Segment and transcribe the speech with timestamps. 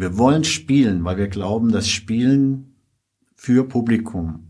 [0.00, 2.76] Wir wollen spielen, weil wir glauben, dass Spielen
[3.34, 4.46] für Publikum,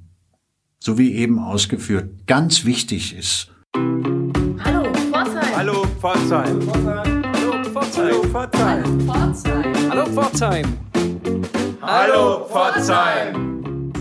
[0.79, 3.51] so wie eben ausgeführt, ganz wichtig ist.
[4.63, 5.57] Hallo Pforzheim.
[5.57, 6.61] Hallo Pforzheim.
[6.71, 9.09] Hallo Hallo Pforzheim.
[9.89, 10.67] Hallo Pforzheim.
[11.81, 13.93] Hallo Pforzheim.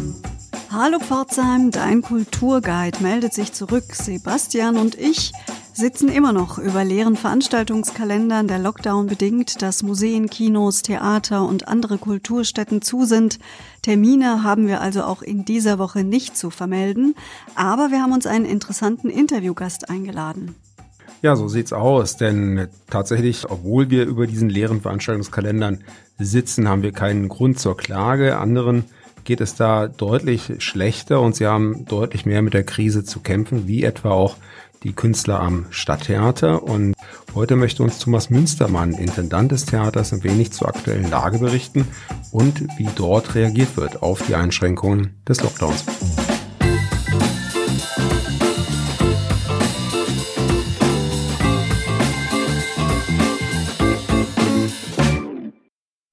[0.69, 3.85] Hallo Pforzheim, dein Kulturguide meldet sich zurück.
[3.93, 5.31] Sebastian und ich
[5.77, 11.99] sitzen immer noch über leeren Veranstaltungskalendern, der Lockdown bedingt, dass Museen, Kinos, Theater und andere
[11.99, 13.37] Kulturstätten zu sind.
[13.83, 17.13] Termine haben wir also auch in dieser Woche nicht zu vermelden,
[17.53, 20.55] aber wir haben uns einen interessanten Interviewgast eingeladen.
[21.21, 25.83] Ja, so sieht's aus, denn tatsächlich, obwohl wir über diesen leeren Veranstaltungskalendern
[26.17, 28.39] sitzen, haben wir keinen Grund zur Klage.
[28.39, 28.85] Anderen
[29.25, 33.67] geht es da deutlich schlechter und sie haben deutlich mehr mit der Krise zu kämpfen,
[33.67, 34.37] wie etwa auch
[34.83, 36.63] die Künstler am Stadttheater.
[36.63, 36.95] Und
[37.35, 41.87] heute möchte uns Thomas Münstermann, Intendant des Theaters, ein wenig zur aktuellen Lage berichten
[42.31, 45.85] und wie dort reagiert wird auf die Einschränkungen des Lockdowns.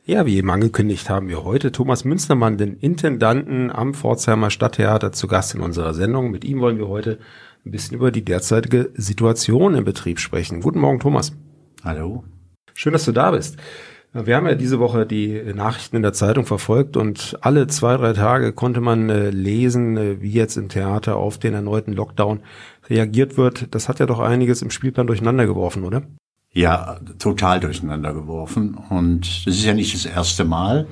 [0.06, 5.26] Ja, wie eben angekündigt haben wir heute Thomas Münstermann, den Intendanten am Pforzheimer Stadttheater, zu
[5.26, 6.30] Gast in unserer Sendung.
[6.30, 7.18] Mit ihm wollen wir heute
[7.64, 10.60] ein bisschen über die derzeitige Situation im Betrieb sprechen.
[10.60, 11.32] Guten Morgen, Thomas.
[11.82, 12.24] Hallo.
[12.74, 13.56] Schön, dass du da bist.
[14.12, 18.12] Wir haben ja diese Woche die Nachrichten in der Zeitung verfolgt und alle zwei, drei
[18.12, 22.40] Tage konnte man äh, lesen, äh, wie jetzt im Theater auf den erneuten Lockdown
[22.88, 23.74] reagiert wird.
[23.74, 26.02] Das hat ja doch einiges im Spielplan durcheinander geworfen, oder?
[26.52, 28.78] Ja, total durcheinander geworfen.
[28.88, 30.86] Und das ist ja nicht das erste Mal,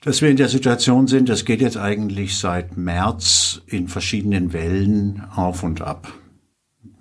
[0.00, 1.28] dass wir in der Situation sind.
[1.28, 6.12] Das geht jetzt eigentlich seit März in verschiedenen Wellen auf und ab.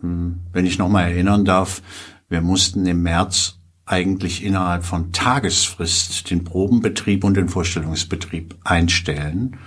[0.01, 1.81] Hm, wenn ich nochmal erinnern darf,
[2.27, 9.57] wir mussten im März eigentlich innerhalb von Tagesfrist den Probenbetrieb und den Vorstellungsbetrieb einstellen,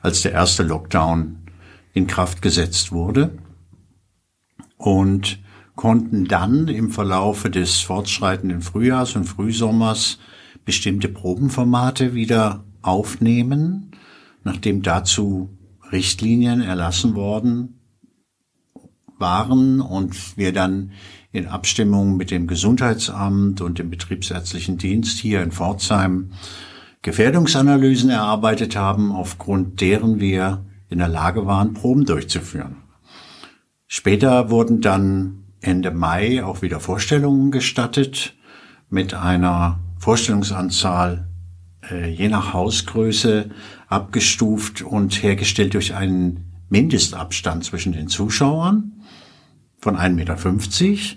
[0.00, 1.36] als der erste Lockdown
[1.92, 3.38] in Kraft gesetzt wurde.
[4.76, 5.38] Und
[5.76, 10.18] konnten dann im Verlaufe des fortschreitenden Frühjahrs und Frühsommers
[10.64, 13.92] bestimmte Probenformate wieder aufnehmen,
[14.44, 15.50] nachdem dazu
[15.92, 17.80] Richtlinien erlassen worden
[19.18, 20.92] waren und wir dann
[21.32, 26.32] in Abstimmung mit dem Gesundheitsamt und dem Betriebsärztlichen Dienst hier in Pforzheim
[27.02, 32.76] Gefährdungsanalysen erarbeitet haben, aufgrund deren wir in der Lage waren, Proben durchzuführen.
[33.86, 38.34] Später wurden dann Ende Mai auch wieder Vorstellungen gestattet
[38.88, 41.29] mit einer Vorstellungsanzahl
[41.90, 43.50] äh, je nach Hausgröße
[43.88, 48.92] abgestuft und hergestellt durch einen Mindestabstand zwischen den Zuschauern
[49.78, 51.16] von 1,50 Meter.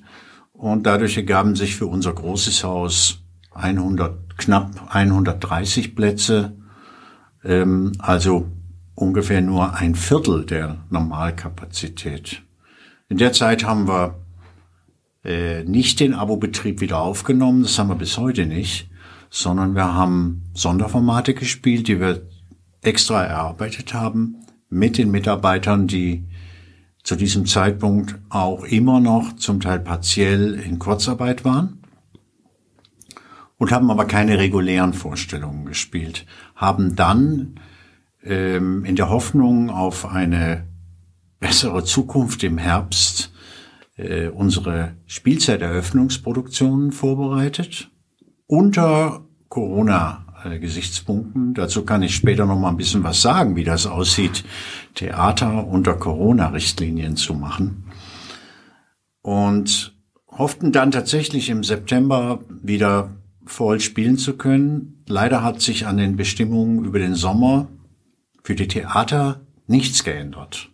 [0.54, 6.56] Und dadurch ergaben sich für unser großes Haus 100, knapp 130 Plätze,
[7.44, 8.48] ähm, also
[8.96, 12.42] ungefähr nur ein Viertel der Normalkapazität.
[13.10, 14.24] In der Zeit haben wir
[15.24, 18.90] äh, nicht den Abo-Betrieb wieder aufgenommen, das haben wir bis heute nicht,
[19.36, 22.22] sondern wir haben Sonderformate gespielt, die wir
[22.84, 24.36] extra erarbeitet haben
[24.70, 26.24] mit den Mitarbeitern, die
[27.02, 31.82] zu diesem Zeitpunkt auch immer noch zum Teil partiell in Kurzarbeit waren
[33.58, 37.60] und haben aber keine regulären Vorstellungen gespielt, haben dann
[38.24, 40.68] ähm, in der Hoffnung auf eine
[41.40, 43.34] bessere Zukunft im Herbst
[43.98, 47.90] äh, unsere Spielzeiteröffnungsproduktionen vorbereitet
[48.54, 51.56] unter Corona-Gesichtspunkten.
[51.56, 54.44] Dazu kann ich später noch mal ein bisschen was sagen, wie das aussieht,
[54.94, 57.86] Theater unter Corona-Richtlinien zu machen.
[59.24, 59.98] Und
[60.28, 65.04] hofften dann tatsächlich im September wieder voll spielen zu können.
[65.08, 67.70] Leider hat sich an den Bestimmungen über den Sommer
[68.44, 70.70] für die Theater nichts geändert.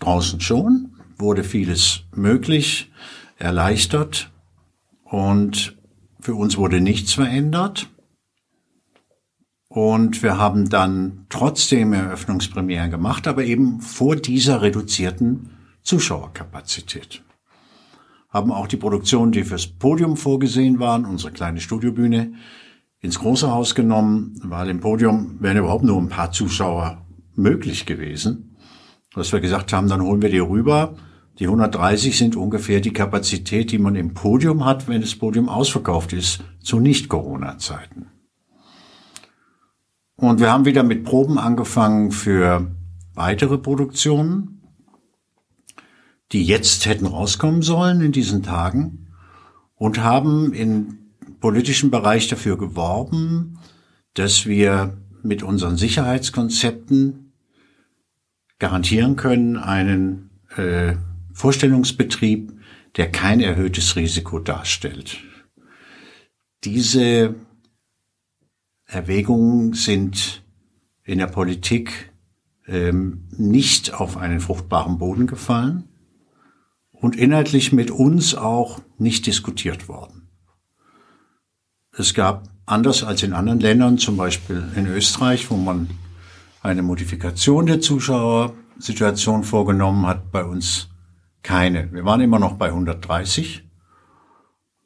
[0.00, 2.92] Draußen schon, wurde vieles möglich,
[3.38, 4.30] erleichtert
[5.04, 5.78] und
[6.22, 7.90] für uns wurde nichts verändert.
[9.68, 15.50] Und wir haben dann trotzdem Eröffnungspremieren gemacht, aber eben vor dieser reduzierten
[15.82, 17.22] Zuschauerkapazität.
[18.28, 22.34] Haben auch die Produktionen, die fürs Podium vorgesehen waren, unsere kleine Studiobühne,
[23.00, 27.04] ins große Haus genommen, weil im Podium wären überhaupt nur ein paar Zuschauer
[27.34, 28.56] möglich gewesen.
[29.14, 30.94] Dass wir gesagt haben, dann holen wir die rüber,
[31.38, 36.12] die 130 sind ungefähr die Kapazität, die man im Podium hat, wenn das Podium ausverkauft
[36.12, 38.06] ist, zu Nicht-Corona-Zeiten.
[40.16, 42.70] Und wir haben wieder mit Proben angefangen für
[43.14, 44.62] weitere Produktionen,
[46.32, 49.08] die jetzt hätten rauskommen sollen in diesen Tagen
[49.74, 50.98] und haben in
[51.40, 53.58] politischen Bereich dafür geworben,
[54.14, 57.32] dass wir mit unseren Sicherheitskonzepten
[58.58, 60.94] garantieren können, einen äh,
[61.32, 62.52] Vorstellungsbetrieb,
[62.96, 65.18] der kein erhöhtes Risiko darstellt.
[66.64, 67.34] Diese
[68.86, 70.44] Erwägungen sind
[71.04, 72.12] in der Politik
[72.66, 75.88] ähm, nicht auf einen fruchtbaren Boden gefallen
[76.92, 80.28] und inhaltlich mit uns auch nicht diskutiert worden.
[81.90, 85.90] Es gab, anders als in anderen Ländern, zum Beispiel in Österreich, wo man
[86.62, 90.88] eine Modifikation der Zuschauersituation vorgenommen hat, bei uns
[91.42, 91.92] keine.
[91.92, 93.68] Wir waren immer noch bei 130.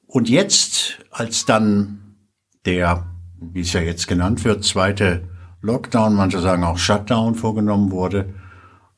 [0.06, 2.16] Und jetzt, als dann
[2.64, 3.06] der,
[3.40, 5.28] wie es ja jetzt genannt wird, zweite
[5.60, 8.34] Lockdown, manche sagen auch Shutdown vorgenommen wurde,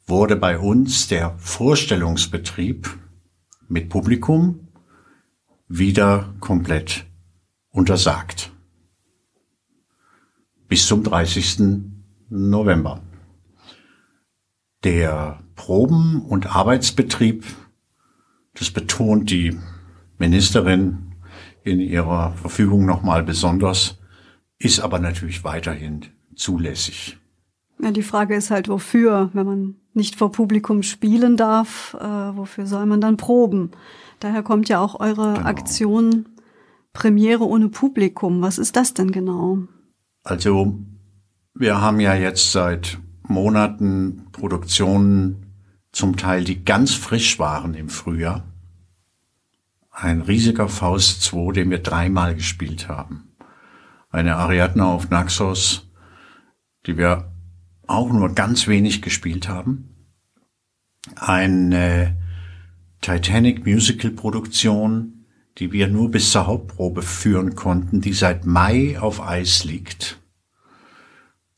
[0.07, 2.89] wurde bei uns der Vorstellungsbetrieb
[3.69, 4.69] mit Publikum
[5.69, 7.07] wieder komplett
[7.71, 8.51] untersagt.
[10.69, 11.61] Bis zum 30.
[12.31, 13.03] November.
[14.85, 17.45] Der Proben- und Arbeitsbetrieb,
[18.55, 19.59] das betont die
[20.19, 21.15] Ministerin
[21.65, 23.99] in ihrer Verfügung nochmal besonders,
[24.59, 27.19] ist aber natürlich weiterhin zulässig.
[27.81, 32.67] Ja, die Frage ist halt, wofür, wenn man nicht vor Publikum spielen darf, äh, wofür
[32.67, 33.71] soll man dann proben?
[34.21, 35.47] Daher kommt ja auch eure genau.
[35.47, 36.29] Aktion
[36.93, 38.43] Premiere ohne Publikum.
[38.43, 39.59] Was ist das denn genau?
[40.25, 40.79] Also,
[41.55, 42.99] wir haben ja jetzt seit
[43.29, 45.47] Monaten Produktionen
[45.93, 48.45] zum Teil, die ganz frisch waren im Frühjahr.
[49.91, 53.33] Ein riesiger Faust 2, den wir dreimal gespielt haben.
[54.11, 55.91] Eine Ariadne auf Naxos,
[56.87, 57.33] die wir
[57.87, 60.09] auch nur ganz wenig gespielt haben.
[61.17, 62.17] Eine
[63.01, 65.27] Titanic Musical Produktion,
[65.59, 70.21] die wir nur bis zur Hauptprobe führen konnten, die seit Mai auf Eis liegt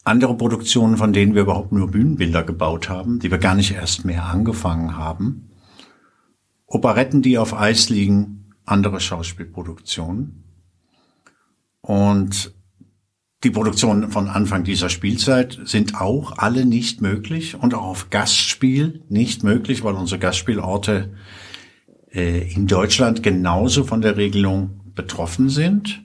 [0.05, 4.05] andere Produktionen, von denen wir überhaupt nur Bühnenbilder gebaut haben, die wir gar nicht erst
[4.05, 5.51] mehr angefangen haben.
[6.67, 10.45] Operetten, die auf Eis liegen, andere Schauspielproduktionen.
[11.81, 12.55] Und
[13.43, 19.03] die Produktionen von Anfang dieser Spielzeit sind auch alle nicht möglich und auch auf Gastspiel
[19.09, 21.15] nicht möglich, weil unsere Gastspielorte
[22.13, 26.03] äh, in Deutschland genauso von der Regelung betroffen sind.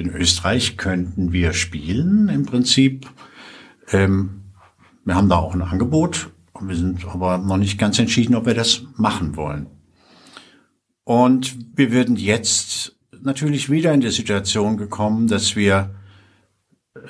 [0.00, 3.06] In Österreich könnten wir spielen im Prinzip.
[3.90, 4.44] Ähm,
[5.04, 6.30] wir haben da auch ein Angebot.
[6.58, 9.66] Wir sind aber noch nicht ganz entschieden, ob wir das machen wollen.
[11.04, 15.94] Und wir würden jetzt natürlich wieder in die Situation gekommen, dass wir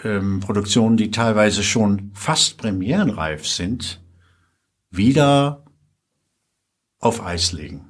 [0.02, 4.02] ähm, Produktionen, die teilweise schon fast premierenreif sind,
[4.90, 5.64] wieder
[6.98, 7.86] auf Eis legen.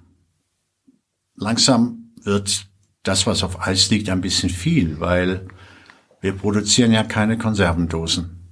[1.37, 2.70] Langsam wird
[3.03, 5.49] das, was auf Eis liegt, ein bisschen viel, weil
[6.21, 8.49] wir produzieren ja keine Konservendosen,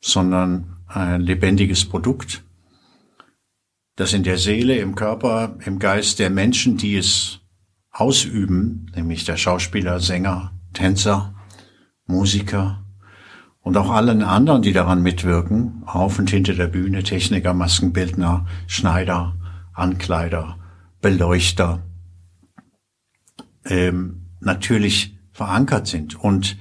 [0.00, 2.44] sondern ein lebendiges Produkt,
[3.96, 7.40] das in der Seele, im Körper, im Geist der Menschen, die es
[7.90, 11.34] ausüben, nämlich der Schauspieler, Sänger, Tänzer,
[12.06, 12.84] Musiker
[13.60, 19.36] und auch allen anderen, die daran mitwirken, auf und hinter der Bühne, Techniker, Maskenbildner, Schneider,
[19.72, 20.58] Ankleider,
[21.00, 21.82] Beleuchter,
[23.64, 26.18] ähm, natürlich verankert sind.
[26.18, 26.56] Und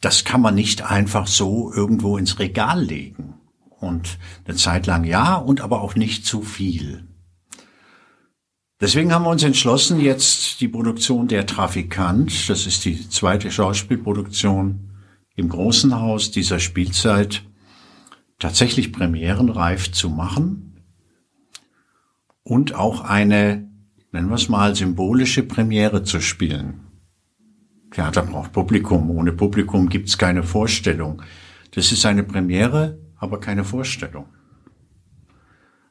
[0.00, 3.34] das kann man nicht einfach so irgendwo ins Regal legen.
[3.80, 7.04] Und eine Zeit lang ja, und aber auch nicht zu viel.
[8.80, 14.90] Deswegen haben wir uns entschlossen, jetzt die Produktion Der Trafikant, das ist die zweite Schauspielproduktion
[15.36, 17.44] im Großen Haus dieser Spielzeit,
[18.40, 20.80] tatsächlich premierenreif zu machen
[22.42, 23.71] und auch eine
[24.12, 26.80] nennen wir es mal, symbolische Premiere zu spielen.
[27.90, 29.10] Theater braucht Publikum.
[29.10, 31.22] Ohne Publikum gibt's keine Vorstellung.
[31.72, 34.26] Das ist eine Premiere, aber keine Vorstellung.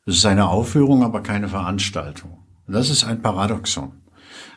[0.05, 2.39] Es ist eine Aufführung, aber keine Veranstaltung.
[2.67, 3.93] Das ist ein Paradoxon.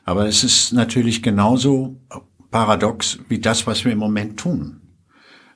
[0.04, 2.00] Aber es ist natürlich genauso
[2.50, 4.80] paradox wie das, was wir im Moment tun.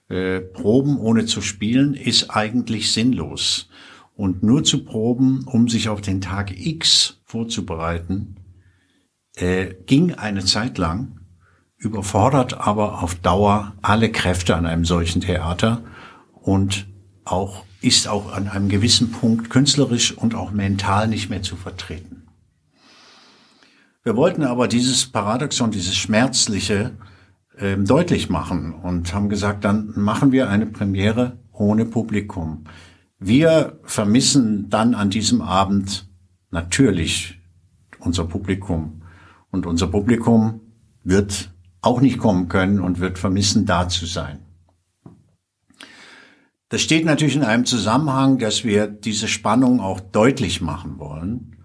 [0.08, 3.68] Äh, Proben ohne zu spielen ist eigentlich sinnlos.
[4.14, 8.37] Und nur zu proben, um sich auf den Tag X vorzubereiten,
[9.37, 11.20] äh, ging eine Zeit lang,
[11.76, 15.82] überfordert aber auf Dauer alle Kräfte an einem solchen Theater
[16.32, 16.88] und
[17.25, 22.26] auch ist auch an einem gewissen Punkt künstlerisch und auch mental nicht mehr zu vertreten.
[24.02, 26.97] Wir wollten aber dieses Paradoxon, dieses Schmerzliche
[27.58, 32.64] äh, deutlich machen und haben gesagt, dann machen wir eine Premiere ohne Publikum.
[33.18, 36.07] Wir vermissen dann an diesem Abend
[36.50, 37.40] natürlich
[37.98, 39.02] unser Publikum.
[39.50, 40.60] Und unser Publikum
[41.04, 44.40] wird auch nicht kommen können und wird vermissen, da zu sein.
[46.68, 51.56] Das steht natürlich in einem Zusammenhang, dass wir diese Spannung auch deutlich machen wollen,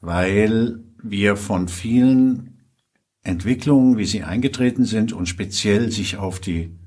[0.00, 2.62] weil wir von vielen
[3.22, 6.78] Entwicklungen, wie sie eingetreten sind und speziell sich auf die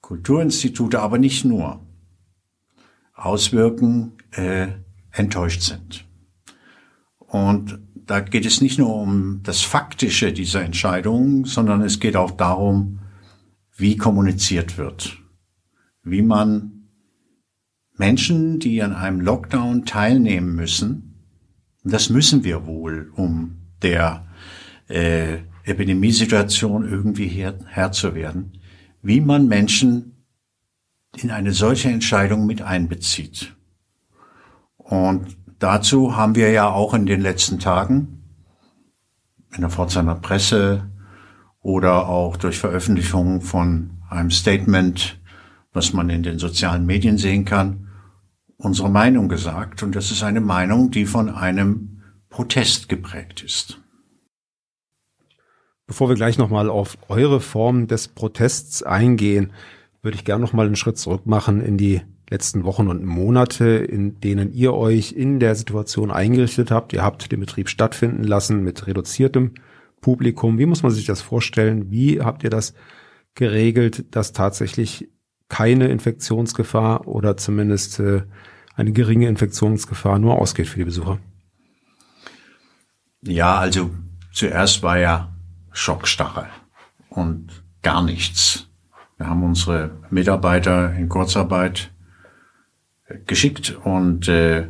[0.00, 1.84] Kulturinstitute, aber nicht nur,
[3.14, 4.68] auswirken, äh,
[5.10, 6.05] enttäuscht sind.
[7.36, 12.30] Und da geht es nicht nur um das Faktische dieser Entscheidung, sondern es geht auch
[12.30, 13.00] darum,
[13.76, 15.18] wie kommuniziert wird,
[16.02, 16.88] wie man
[17.98, 21.14] Menschen, die an einem Lockdown teilnehmen müssen,
[21.84, 24.26] und das müssen wir wohl, um der
[24.88, 28.58] äh, Epidemiesituation irgendwie Herr, Herr zu werden,
[29.02, 30.24] wie man Menschen
[31.16, 33.54] in eine solche Entscheidung mit einbezieht.
[34.78, 38.22] Und dazu haben wir ja auch in den letzten Tagen
[39.52, 40.88] in der Pforzheimer Presse
[41.60, 45.20] oder auch durch Veröffentlichung von einem Statement,
[45.72, 47.88] was man in den sozialen Medien sehen kann,
[48.58, 49.82] unsere Meinung gesagt.
[49.82, 53.80] Und das ist eine Meinung, die von einem Protest geprägt ist.
[55.88, 59.52] Bevor wir gleich nochmal auf eure Form des Protests eingehen,
[60.00, 64.20] würde ich gerne nochmal einen Schritt zurück machen in die letzten Wochen und Monate, in
[64.20, 66.92] denen ihr euch in der Situation eingerichtet habt.
[66.92, 69.54] Ihr habt den Betrieb stattfinden lassen mit reduziertem
[70.00, 70.58] Publikum.
[70.58, 71.90] Wie muss man sich das vorstellen?
[71.90, 72.74] Wie habt ihr das
[73.34, 75.08] geregelt, dass tatsächlich
[75.48, 78.22] keine Infektionsgefahr oder zumindest äh,
[78.74, 81.18] eine geringe Infektionsgefahr nur ausgeht für die Besucher?
[83.22, 83.90] Ja, also
[84.32, 85.32] zuerst war ja
[85.72, 86.48] Schockstarre
[87.08, 88.68] und gar nichts.
[89.16, 91.90] Wir haben unsere Mitarbeiter in Kurzarbeit
[93.26, 94.68] geschickt und äh,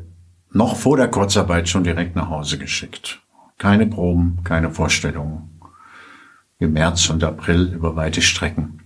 [0.50, 3.20] noch vor der Kurzarbeit schon direkt nach Hause geschickt.
[3.58, 5.60] Keine Proben, keine Vorstellungen.
[6.58, 8.82] Im März und April über weite Strecken.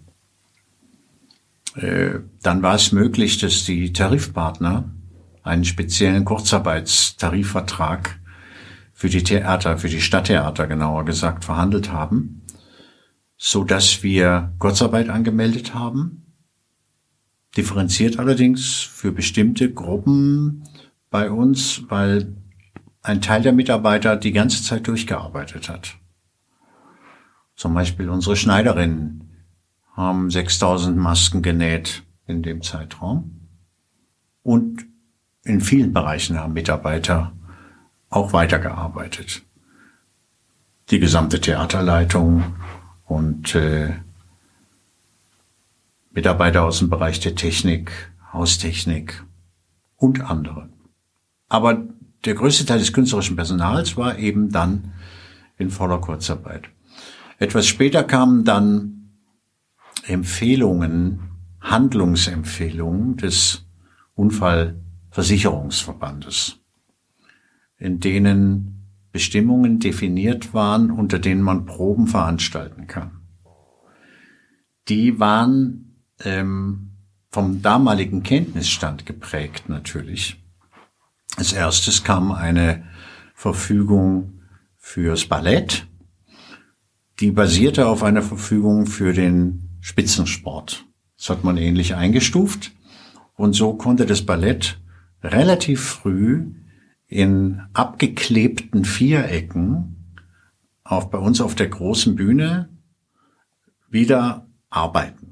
[1.77, 4.91] Äh, dann war es möglich, dass die Tarifpartner
[5.43, 8.19] einen speziellen Kurzarbeitstarifvertrag
[8.93, 12.43] für die Theater, für die Stadttheater genauer gesagt, verhandelt haben,
[13.37, 16.20] so dass wir Kurzarbeit angemeldet haben
[17.57, 20.65] differenziert allerdings für bestimmte Gruppen
[21.11, 22.37] bei uns, weil
[23.03, 25.97] ein Teil der Mitarbeiter die ganze Zeit durchgearbeitet hat.
[27.57, 29.31] Zum Beispiel unsere Schneiderinnen
[29.95, 33.49] haben 6000 Masken genäht in dem Zeitraum.
[34.43, 34.87] Und
[35.45, 37.33] in vielen Bereichen haben Mitarbeiter
[38.09, 39.43] auch weitergearbeitet.
[40.91, 42.57] Die gesamte Theaterleitung
[43.05, 43.95] und äh,
[46.11, 47.93] Mitarbeiter aus dem Bereich der Technik,
[48.33, 49.23] Haustechnik
[49.97, 50.69] und andere.
[51.49, 51.87] Aber
[52.25, 54.93] der größte Teil des künstlerischen Personals war eben dann
[55.57, 56.69] in voller Kurzarbeit.
[57.39, 59.13] Etwas später kamen dann
[60.07, 63.67] Empfehlungen, Handlungsempfehlungen des
[64.15, 66.59] Unfallversicherungsverbandes,
[67.79, 68.81] in denen
[69.13, 73.21] Bestimmungen definiert waren, unter denen man Proben veranstalten kann.
[74.89, 75.90] Die waren
[76.25, 76.91] ähm,
[77.31, 80.43] vom damaligen Kenntnisstand geprägt natürlich.
[81.37, 82.85] Als erstes kam eine
[83.35, 84.43] Verfügung
[84.77, 85.87] fürs Ballett,
[87.21, 90.87] die basierte auf einer Verfügung für den Spitzensport.
[91.17, 92.73] Das hat man ähnlich eingestuft
[93.35, 94.81] und so konnte das Ballett
[95.23, 96.55] relativ früh
[97.07, 100.17] in abgeklebten Vierecken
[100.83, 102.69] auf, bei uns auf der großen Bühne
[103.89, 105.30] wieder arbeiten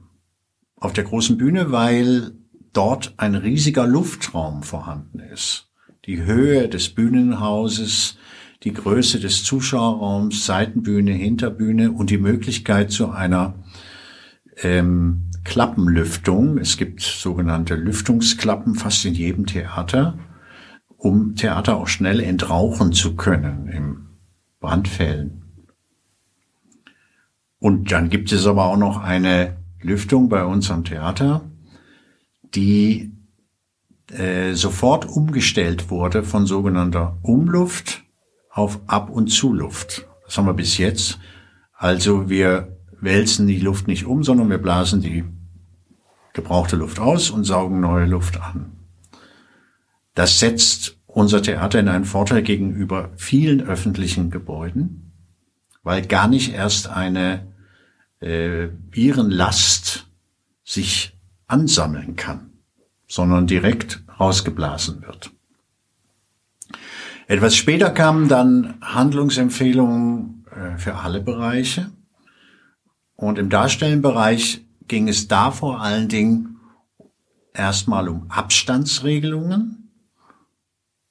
[0.81, 2.33] auf der großen Bühne, weil
[2.73, 5.71] dort ein riesiger Luftraum vorhanden ist.
[6.05, 8.17] Die Höhe des Bühnenhauses,
[8.63, 13.55] die Größe des Zuschauerraums, Seitenbühne, Hinterbühne und die Möglichkeit zu einer
[14.63, 16.59] ähm, Klappenlüftung.
[16.59, 20.19] Es gibt sogenannte Lüftungsklappen fast in jedem Theater,
[20.97, 24.09] um Theater auch schnell entrauchen zu können im
[24.61, 25.43] Brandfällen.
[27.61, 31.51] Und dann gibt es aber auch noch eine Lüftung bei uns am Theater,
[32.55, 33.13] die
[34.11, 38.05] äh, sofort umgestellt wurde von sogenannter Umluft
[38.51, 40.07] auf Ab- und Zuluft.
[40.25, 41.19] Das haben wir bis jetzt.
[41.73, 45.25] Also wir wälzen die Luft nicht um, sondern wir blasen die
[46.33, 48.73] gebrauchte Luft aus und saugen neue Luft an.
[50.15, 55.13] Das setzt unser Theater in einen Vorteil gegenüber vielen öffentlichen Gebäuden,
[55.83, 57.47] weil gar nicht erst eine
[58.21, 60.07] äh, Virenlast
[60.65, 62.53] sich ansammeln kann,
[63.07, 65.31] sondern direkt rausgeblasen wird.
[67.27, 71.91] Etwas später kamen dann Handlungsempfehlungen äh, für alle Bereiche.
[73.17, 76.59] Und im Darstellenbereich ging es da vor allen Dingen
[77.53, 79.91] erstmal um Abstandsregelungen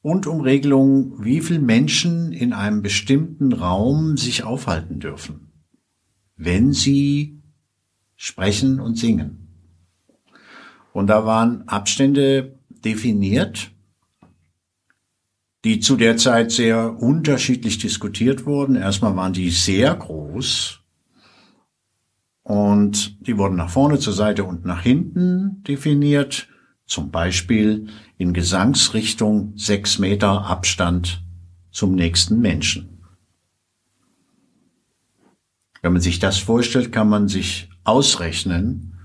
[0.01, 5.46] und um Regelungen, wie viele Menschen in einem bestimmten Raum sich aufhalten dürfen,
[6.37, 7.41] wenn sie
[8.15, 9.47] sprechen und singen.
[10.93, 13.71] Und da waren Abstände definiert,
[15.63, 18.75] die zu der Zeit sehr unterschiedlich diskutiert wurden.
[18.75, 20.79] Erstmal waren die sehr groß
[22.43, 26.47] und die wurden nach vorne, zur Seite und nach hinten definiert.
[26.85, 31.21] Zum Beispiel in Gesangsrichtung sechs Meter Abstand
[31.69, 32.96] zum nächsten Menschen.
[35.87, 38.97] Wenn man sich das vorstellt, kann man sich ausrechnen,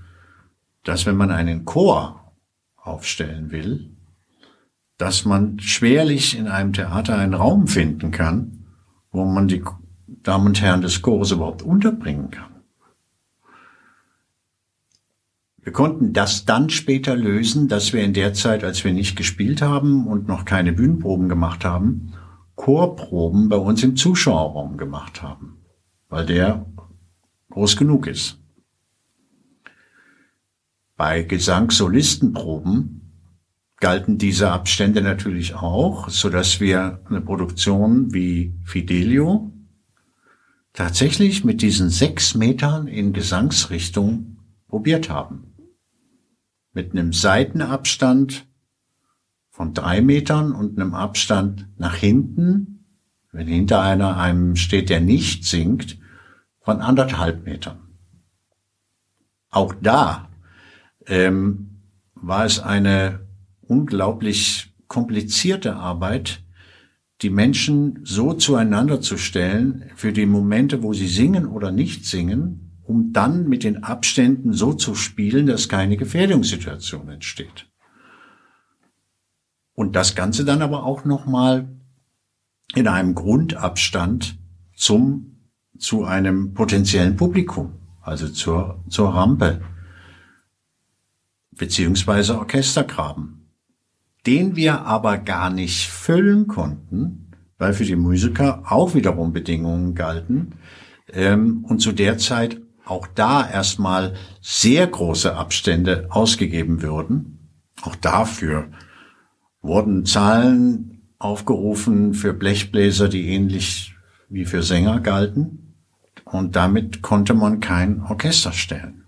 [0.83, 2.33] dass wenn man einen Chor
[2.75, 3.95] aufstellen will,
[4.97, 8.65] dass man schwerlich in einem Theater einen Raum finden kann,
[9.11, 9.63] wo man die
[10.07, 12.51] Damen und Herren des Chores überhaupt unterbringen kann.
[15.61, 19.61] Wir konnten das dann später lösen, dass wir in der Zeit, als wir nicht gespielt
[19.61, 22.11] haben und noch keine Bühnenproben gemacht haben,
[22.57, 25.59] Chorproben bei uns im Zuschauerraum gemacht haben,
[26.09, 26.65] weil der
[27.53, 28.39] groß genug ist.
[30.95, 33.01] Bei Gesangssolistenproben
[33.79, 39.51] galten diese Abstände natürlich auch, so dass wir eine Produktion wie Fidelio
[40.73, 45.53] tatsächlich mit diesen sechs Metern in Gesangsrichtung probiert haben.
[46.73, 48.47] Mit einem Seitenabstand
[49.51, 52.85] von drei Metern und einem Abstand nach hinten,
[53.31, 55.99] wenn hinter einer einem steht, der nicht singt,
[56.63, 57.79] von anderthalb Metern.
[59.49, 60.29] Auch da
[61.05, 61.81] ähm,
[62.15, 63.27] war es eine
[63.61, 66.43] unglaublich komplizierte Arbeit,
[67.21, 72.79] die Menschen so zueinander zu stellen für die Momente, wo sie singen oder nicht singen,
[72.83, 77.67] um dann mit den Abständen so zu spielen, dass keine Gefährdungssituation entsteht.
[79.73, 81.67] Und das Ganze dann aber auch nochmal
[82.75, 84.37] in einem Grundabstand
[84.75, 85.32] zum,
[85.77, 89.61] zu einem potenziellen Publikum, also zur, zur Rampe,
[91.51, 93.49] beziehungsweise Orchestergraben,
[94.25, 100.53] den wir aber gar nicht füllen konnten, weil für die Musiker auch wiederum Bedingungen galten,
[101.11, 107.49] ähm, und zu der Zeit auch da erstmal sehr große Abstände ausgegeben würden.
[107.81, 108.67] Auch dafür
[109.61, 113.92] wurden Zahlen aufgerufen für Blechbläser, die ähnlich
[114.33, 115.75] wie für Sänger galten.
[116.25, 119.05] Und damit konnte man kein Orchester stellen.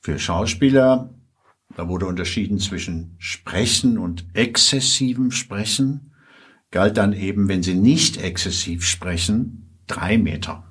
[0.00, 1.14] Für Schauspieler,
[1.76, 6.12] da wurde unterschieden zwischen Sprechen und exzessivem Sprechen,
[6.70, 10.64] galt dann eben, wenn sie nicht exzessiv sprechen, drei Meter.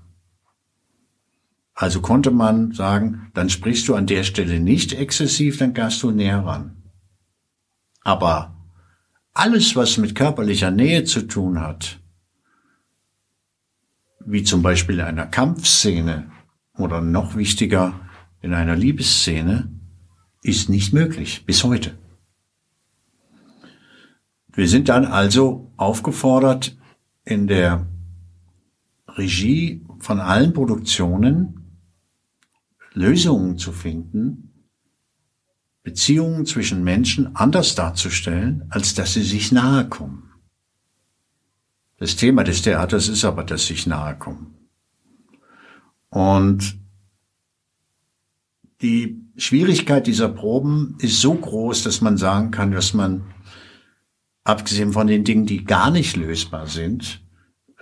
[1.75, 6.11] Also konnte man sagen, dann sprichst du an der Stelle nicht exzessiv, dann gehst du
[6.11, 6.83] näher ran.
[8.01, 8.57] Aber
[9.33, 12.02] alles, was mit körperlicher Nähe zu tun hat,
[14.25, 16.31] wie zum Beispiel in einer Kampfszene
[16.77, 17.99] oder noch wichtiger
[18.41, 19.71] in einer Liebesszene,
[20.41, 21.97] ist nicht möglich bis heute.
[24.51, 26.77] Wir sind dann also aufgefordert,
[27.25, 27.87] in der
[29.07, 31.79] Regie von allen Produktionen
[32.93, 34.67] Lösungen zu finden,
[35.81, 40.32] Beziehungen zwischen Menschen anders darzustellen, als dass sie sich nahe kommen.
[41.97, 44.55] Das Thema des Theaters ist aber, dass sich nahe kommen.
[46.09, 46.77] Und
[48.81, 53.23] die Schwierigkeit dieser Proben ist so groß, dass man sagen kann, dass man,
[54.43, 57.21] abgesehen von den Dingen, die gar nicht lösbar sind,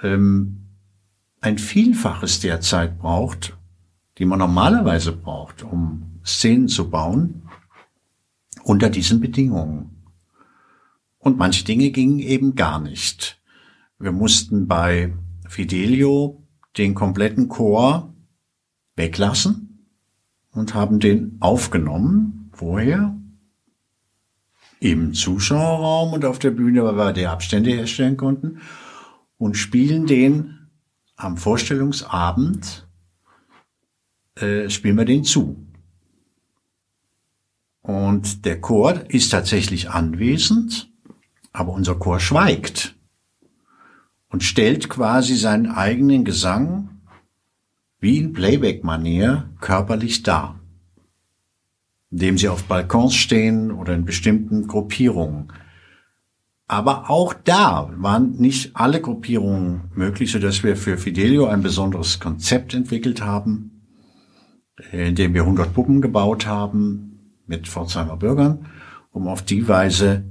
[0.02, 0.67] ähm,
[1.41, 3.58] ein Vielfaches der Zeit braucht,
[4.17, 7.50] die man normalerweise braucht, um Szenen zu bauen,
[8.63, 10.04] unter diesen Bedingungen.
[11.17, 13.40] Und manche Dinge gingen eben gar nicht.
[14.01, 15.13] Wir mussten bei
[15.47, 16.41] Fidelio
[16.75, 18.15] den kompletten Chor
[18.95, 19.85] weglassen
[20.53, 23.15] und haben den aufgenommen vorher
[24.79, 28.61] im Zuschauerraum und auf der Bühne, weil wir die Abstände herstellen konnten
[29.37, 30.57] und spielen den
[31.15, 32.87] am Vorstellungsabend
[34.33, 35.63] äh, spielen wir den zu.
[37.83, 40.91] Und der Chor ist tatsächlich anwesend,
[41.53, 42.95] aber unser Chor schweigt
[44.32, 46.89] und stellt quasi seinen eigenen Gesang
[48.00, 50.60] wie in Playback-Manier körperlich dar,
[52.10, 55.52] indem sie auf Balkons stehen oder in bestimmten Gruppierungen.
[56.67, 62.74] Aber auch da waren nicht alle Gruppierungen möglich, sodass wir für Fidelio ein besonderes Konzept
[62.74, 63.84] entwickelt haben,
[64.91, 68.67] in dem wir 100 Puppen gebaut haben mit Pforzheimer Bürgern,
[69.12, 70.24] um auf die Weise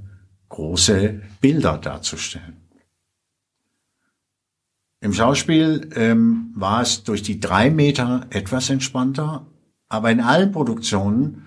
[0.48, 2.59] große Bilder darzustellen.
[5.00, 9.46] Im Schauspiel ähm, war es durch die drei Meter etwas entspannter,
[9.88, 11.46] aber in allen Produktionen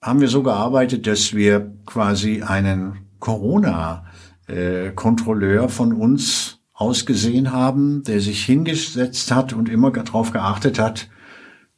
[0.00, 8.20] haben wir so gearbeitet, dass wir quasi einen Corona-Kontrolleur äh, von uns ausgesehen haben, der
[8.20, 11.08] sich hingesetzt hat und immer darauf geachtet hat,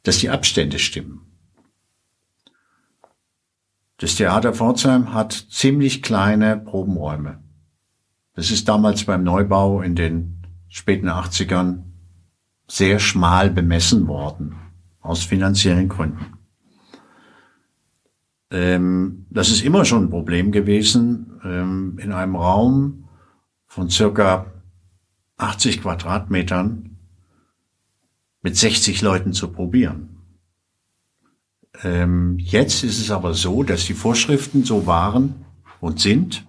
[0.03, 1.21] dass die Abstände stimmen.
[3.97, 7.43] Das Theater Pforzheim hat ziemlich kleine Probenräume.
[8.35, 10.38] Das ist damals beim Neubau in den
[10.69, 11.83] späten 80ern
[12.67, 14.55] sehr schmal bemessen worden,
[15.01, 16.37] aus finanziellen Gründen.
[18.51, 23.09] Ähm, das ist immer schon ein Problem gewesen, ähm, in einem Raum
[23.67, 24.47] von circa
[25.37, 26.97] 80 Quadratmetern
[28.41, 30.17] mit 60 Leuten zu probieren.
[31.83, 35.45] Ähm, jetzt ist es aber so, dass die Vorschriften so waren
[35.79, 36.45] und sind,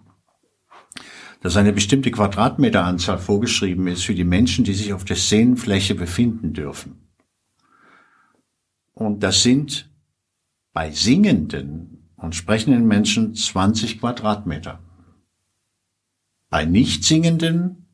[1.40, 6.52] dass eine bestimmte Quadratmeteranzahl vorgeschrieben ist für die Menschen, die sich auf der Szenenfläche befinden
[6.52, 7.08] dürfen.
[8.92, 9.90] Und das sind
[10.72, 14.80] bei singenden und sprechenden Menschen 20 Quadratmeter.
[16.50, 17.86] Bei nicht singenden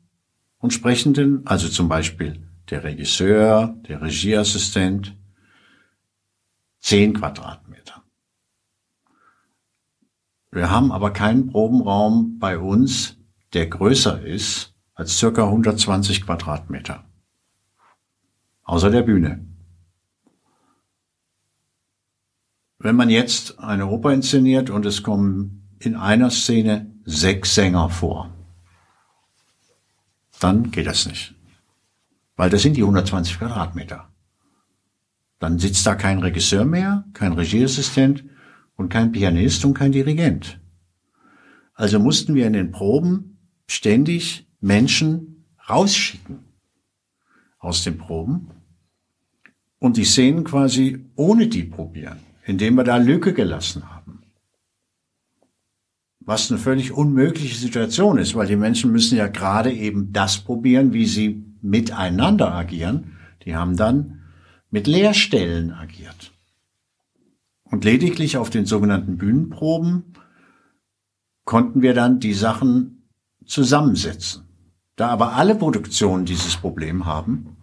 [0.57, 5.15] und sprechenden, also zum Beispiel der Regisseur, der Regieassistent,
[6.79, 8.03] 10 Quadratmeter.
[10.51, 13.16] Wir haben aber keinen Probenraum bei uns,
[13.57, 17.03] der größer ist als circa 120 Quadratmeter.
[18.61, 19.47] Außer der Bühne.
[22.77, 28.31] Wenn man jetzt eine Oper inszeniert und es kommen in einer Szene sechs Sänger vor,
[30.39, 31.33] dann geht das nicht.
[32.35, 34.07] Weil das sind die 120 Quadratmeter.
[35.39, 38.23] Dann sitzt da kein Regisseur mehr, kein Regieassistent
[38.75, 40.59] und kein Pianist und kein Dirigent.
[41.73, 43.26] Also mussten wir in den Proben
[43.67, 46.39] ständig Menschen rausschicken
[47.59, 48.51] aus den Proben
[49.79, 54.21] und die Szenen quasi ohne die probieren, indem wir da Lücke gelassen haben.
[56.19, 60.93] Was eine völlig unmögliche Situation ist, weil die Menschen müssen ja gerade eben das probieren,
[60.93, 63.17] wie sie miteinander agieren.
[63.43, 64.23] Die haben dann
[64.69, 66.33] mit Leerstellen agiert.
[67.63, 70.13] Und lediglich auf den sogenannten Bühnenproben
[71.45, 72.96] konnten wir dann die Sachen
[73.47, 74.43] zusammensetzen.
[74.95, 77.57] Da aber alle Produktionen dieses Problem haben,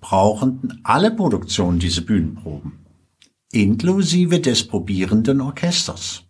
[0.00, 2.86] brauchen alle Produktionen diese Bühnenproben,
[3.52, 6.24] inklusive des probierenden Orchesters,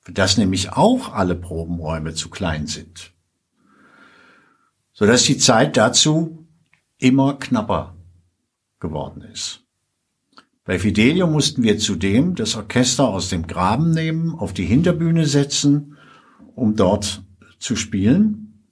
[0.00, 3.12] für das nämlich auch alle Probenräume zu klein sind,
[4.92, 6.46] sodass die Zeit dazu
[6.98, 7.96] immer knapper
[8.78, 9.62] geworden ist.
[10.64, 15.96] Bei Fidelio mussten wir zudem das Orchester aus dem Graben nehmen, auf die Hinterbühne setzen,
[16.54, 17.23] um dort
[17.64, 18.66] zu spielen,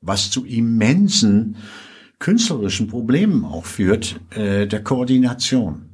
[0.00, 1.56] was zu immensen
[2.18, 5.90] künstlerischen Problemen auch führt, äh, der Koordination.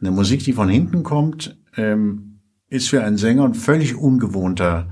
[0.00, 4.90] Eine Musik, die von hinten kommt, ähm, ist für einen Sänger ein völlig ungewohnter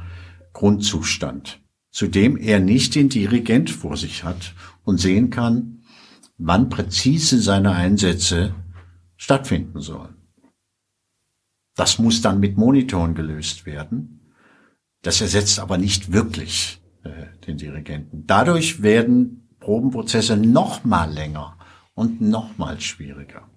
[0.55, 1.61] Grundzustand,
[1.91, 5.83] zu dem er nicht den Dirigent vor sich hat und sehen kann,
[6.39, 8.55] wann präzise seine Einsätze
[9.17, 10.17] stattfinden sollen.
[11.77, 14.20] Das muss dann mit Monitoren gelöst werden.
[15.03, 18.27] Das ersetzt aber nicht wirklich äh, den Dirigenten.
[18.27, 21.57] Dadurch werden Probenprozesse noch mal länger
[21.95, 23.49] und noch mal schwieriger.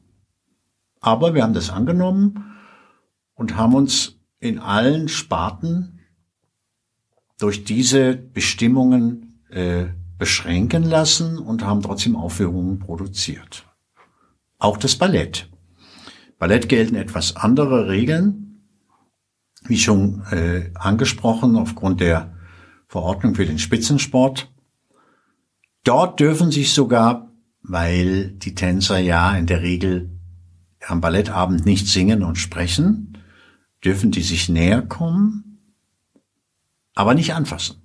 [1.00, 2.56] Aber wir haben das angenommen
[3.34, 6.00] und haben uns in allen Sparten
[7.40, 9.86] durch diese Bestimmungen äh,
[10.18, 13.66] beschränken lassen und haben trotzdem Aufführungen produziert.
[14.60, 15.50] Auch das Ballett.
[16.40, 18.43] Ballett gelten etwas andere Regeln
[19.66, 22.34] wie schon äh, angesprochen, aufgrund der
[22.88, 24.52] Verordnung für den Spitzensport.
[25.84, 30.10] Dort dürfen sich sogar, weil die Tänzer ja in der Regel
[30.86, 33.18] am Ballettabend nicht singen und sprechen,
[33.84, 35.60] dürfen die sich näher kommen,
[36.96, 37.82] aber nicht anfassen.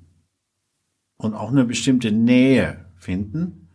[1.17, 3.71] Und auch eine bestimmte Nähe finden.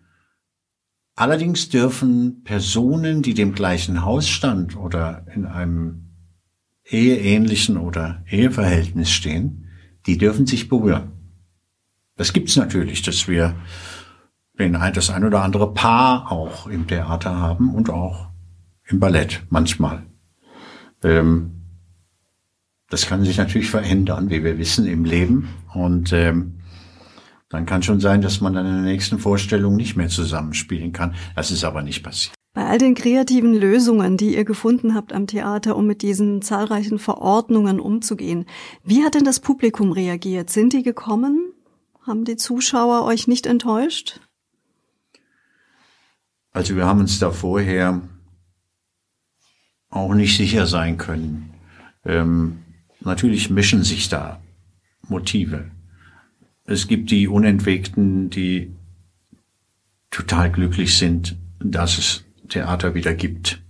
[1.16, 6.13] Allerdings dürfen Personen, die dem gleichen Hausstand oder in einem
[6.86, 9.70] eheähnlichen oder Eheverhältnis stehen,
[10.06, 11.12] die dürfen sich berühren.
[12.16, 13.56] Das gibt's natürlich, dass wir
[14.60, 18.28] den, das ein oder andere Paar auch im Theater haben und auch
[18.86, 20.04] im Ballett manchmal.
[21.04, 21.50] Ähm,
[22.90, 25.50] Das kann sich natürlich verändern, wie wir wissen, im Leben.
[25.74, 26.60] Und ähm,
[27.50, 31.16] dann kann schon sein, dass man dann in der nächsten Vorstellung nicht mehr zusammenspielen kann.
[31.36, 32.36] Das ist aber nicht passiert.
[32.54, 37.00] Bei all den kreativen Lösungen, die ihr gefunden habt am Theater, um mit diesen zahlreichen
[37.00, 38.46] Verordnungen umzugehen,
[38.84, 40.52] wie hat denn das Publikum reagiert?
[40.52, 41.52] Sind die gekommen?
[42.02, 44.20] Haben die Zuschauer euch nicht enttäuscht?
[46.52, 48.02] Also wir haben uns da vorher
[49.90, 51.56] auch nicht sicher sein können.
[52.06, 52.60] Ähm,
[53.00, 54.40] natürlich mischen sich da
[55.08, 55.72] Motive.
[56.66, 58.76] Es gibt die Unentwegten, die
[60.12, 63.62] total glücklich sind, dass es Theater wieder gibt.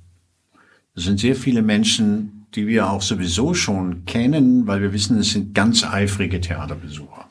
[0.96, 5.32] Es sind sehr viele Menschen, die wir auch sowieso schon kennen, weil wir wissen, es
[5.32, 7.28] sind ganz eifrige Theaterbesucher.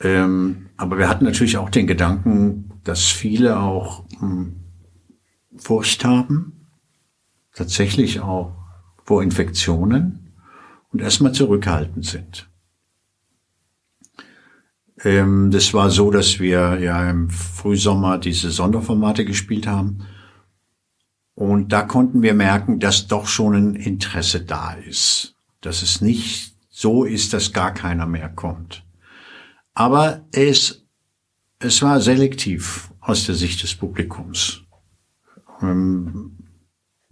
[0.00, 4.56] Ähm, aber wir hatten natürlich auch den Gedanken, dass viele auch hm,
[5.56, 6.66] Furcht haben,
[7.54, 8.56] tatsächlich auch
[9.04, 10.32] vor Infektionen
[10.90, 12.49] und erstmal zurückhaltend sind.
[15.04, 20.06] Ähm, das war so, dass wir ja im Frühsommer diese Sonderformate gespielt haben.
[21.34, 25.36] Und da konnten wir merken, dass doch schon ein Interesse da ist.
[25.60, 28.84] Dass es nicht so ist, dass gar keiner mehr kommt.
[29.74, 30.86] Aber es,
[31.58, 34.62] es war selektiv aus der Sicht des Publikums.
[35.62, 36.36] Ähm,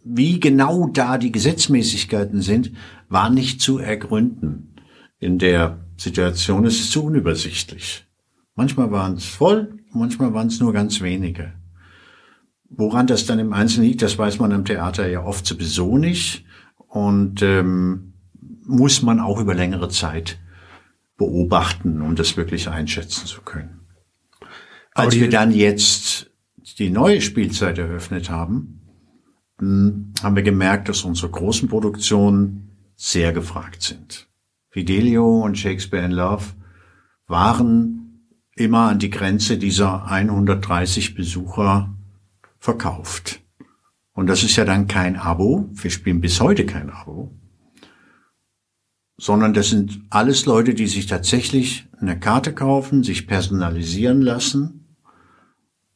[0.05, 2.73] wie genau da die Gesetzmäßigkeiten sind,
[3.09, 4.75] war nicht zu ergründen
[5.19, 6.65] in der Situation.
[6.65, 8.07] Es ist zu unübersichtlich.
[8.55, 11.53] Manchmal waren es voll, manchmal waren es nur ganz wenige.
[12.71, 16.45] Woran das dann im Einzelnen liegt, das weiß man am Theater ja oft sowieso nicht
[16.77, 18.15] und ähm,
[18.65, 20.39] muss man auch über längere Zeit
[21.17, 23.81] beobachten, um das wirklich einschätzen zu können.
[24.95, 26.31] Als wir dann jetzt
[26.79, 28.81] die neue Spielzeit eröffnet haben,
[29.59, 34.28] hm, haben wir gemerkt, dass unsere großen Produktionen sehr gefragt sind.
[34.79, 36.45] Fidelio und Shakespeare in Love
[37.27, 38.23] waren
[38.55, 41.93] immer an die Grenze dieser 130 Besucher
[42.61, 43.41] verkauft.
[44.13, 45.69] Und das ist ja dann kein Abo.
[45.73, 47.37] Wir spielen bis heute kein Abo.
[49.17, 54.95] Sondern das sind alles Leute, die sich tatsächlich eine Karte kaufen, sich personalisieren lassen,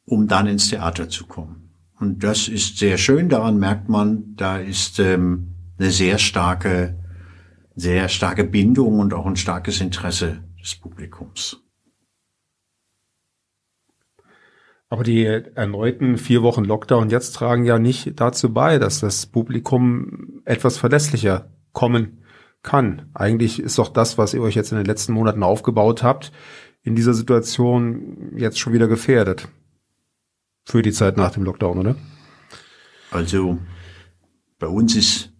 [0.03, 1.69] um dann ins Theater zu kommen.
[2.01, 3.29] Und das ist sehr schön.
[3.29, 7.01] Daran merkt man, da ist ähm, eine sehr starke
[7.75, 11.59] sehr starke Bindung und auch ein starkes Interesse des Publikums.
[14.89, 20.43] Aber die erneuten vier Wochen Lockdown jetzt tragen ja nicht dazu bei, dass das Publikum
[20.45, 22.23] etwas verlässlicher kommen
[22.61, 23.09] kann.
[23.15, 26.31] Eigentlich ist doch das, was ihr euch jetzt in den letzten Monaten aufgebaut habt,
[26.83, 29.47] in dieser Situation jetzt schon wieder gefährdet.
[30.65, 31.95] Für die Zeit nach dem Lockdown, oder?
[33.09, 33.57] Also
[34.59, 35.32] bei uns ist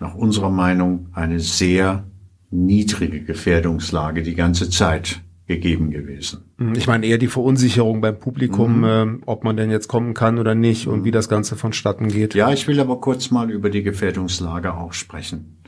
[0.00, 2.04] nach unserer Meinung eine sehr
[2.50, 6.44] niedrige Gefährdungslage die ganze Zeit gegeben gewesen.
[6.58, 8.84] Mhm, ich meine eher die Verunsicherung beim Publikum, mhm.
[8.84, 12.34] äh, ob man denn jetzt kommen kann oder nicht und wie das Ganze vonstatten geht.
[12.34, 15.62] Ja, ich will aber kurz mal über die Gefährdungslage auch sprechen.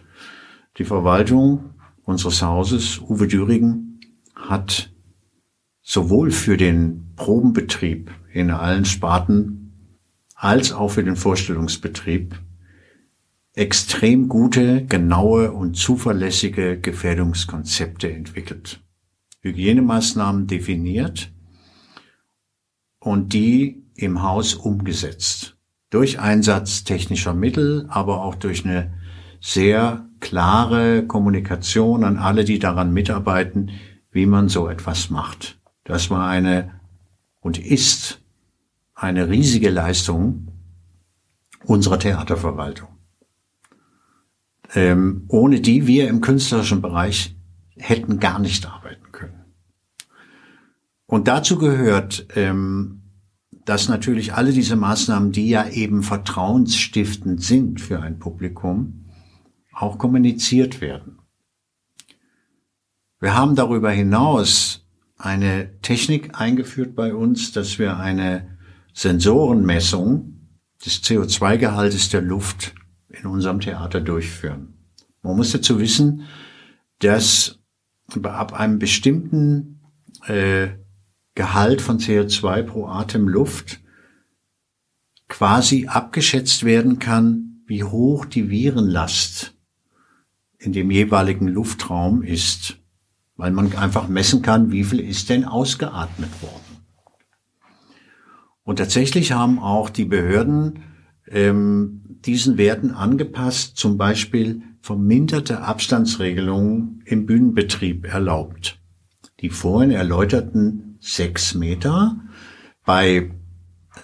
[0.76, 1.70] Die Verwaltung
[2.04, 4.00] unseres Hauses, Uwe Dürigen,
[4.36, 4.92] hat
[5.82, 9.96] sowohl für den Probenbetrieb in allen Sparten
[10.34, 12.38] als auch für den Vorstellungsbetrieb
[13.54, 18.80] extrem gute, genaue und zuverlässige Gefährdungskonzepte entwickelt.
[19.40, 21.32] Hygienemaßnahmen definiert
[23.00, 25.56] und die im Haus umgesetzt.
[25.90, 28.94] Durch Einsatz technischer Mittel, aber auch durch eine
[29.40, 33.70] sehr klare Kommunikation an alle, die daran mitarbeiten,
[34.12, 35.58] wie man so etwas macht.
[35.84, 36.80] Das war eine
[37.40, 38.22] und ist
[38.94, 40.48] eine riesige Leistung
[41.64, 42.99] unserer Theaterverwaltung
[44.74, 47.36] ähm, ohne die wir im künstlerischen Bereich
[47.76, 49.44] hätten gar nicht arbeiten können.
[51.06, 53.02] Und dazu gehört, ähm,
[53.64, 59.06] dass natürlich alle diese Maßnahmen, die ja eben vertrauensstiftend sind für ein Publikum,
[59.72, 61.18] auch kommuniziert werden.
[63.20, 68.58] Wir haben darüber hinaus eine Technik eingeführt bei uns, dass wir eine
[68.94, 70.48] Sensorenmessung
[70.84, 72.74] des CO2-Gehaltes der Luft
[73.10, 74.74] in unserem Theater durchführen.
[75.22, 76.26] Man muss dazu wissen,
[77.00, 77.58] dass
[78.22, 79.80] ab einem bestimmten
[80.26, 80.68] äh,
[81.34, 83.80] Gehalt von CO2 pro Atem Luft
[85.28, 89.54] quasi abgeschätzt werden kann, wie hoch die Virenlast
[90.58, 92.78] in dem jeweiligen Luftraum ist,
[93.36, 96.84] weil man einfach messen kann, wie viel ist denn ausgeatmet worden.
[98.64, 100.82] Und tatsächlich haben auch die Behörden
[101.30, 108.80] ähm, diesen Werten angepasst, zum Beispiel verminderte Abstandsregelungen im Bühnenbetrieb erlaubt.
[109.40, 112.20] Die vorhin erläuterten sechs Meter
[112.84, 113.30] bei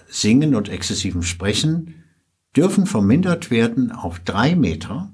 [0.07, 2.03] Singen und exzessivem Sprechen
[2.55, 5.11] dürfen vermindert werden auf drei Meter,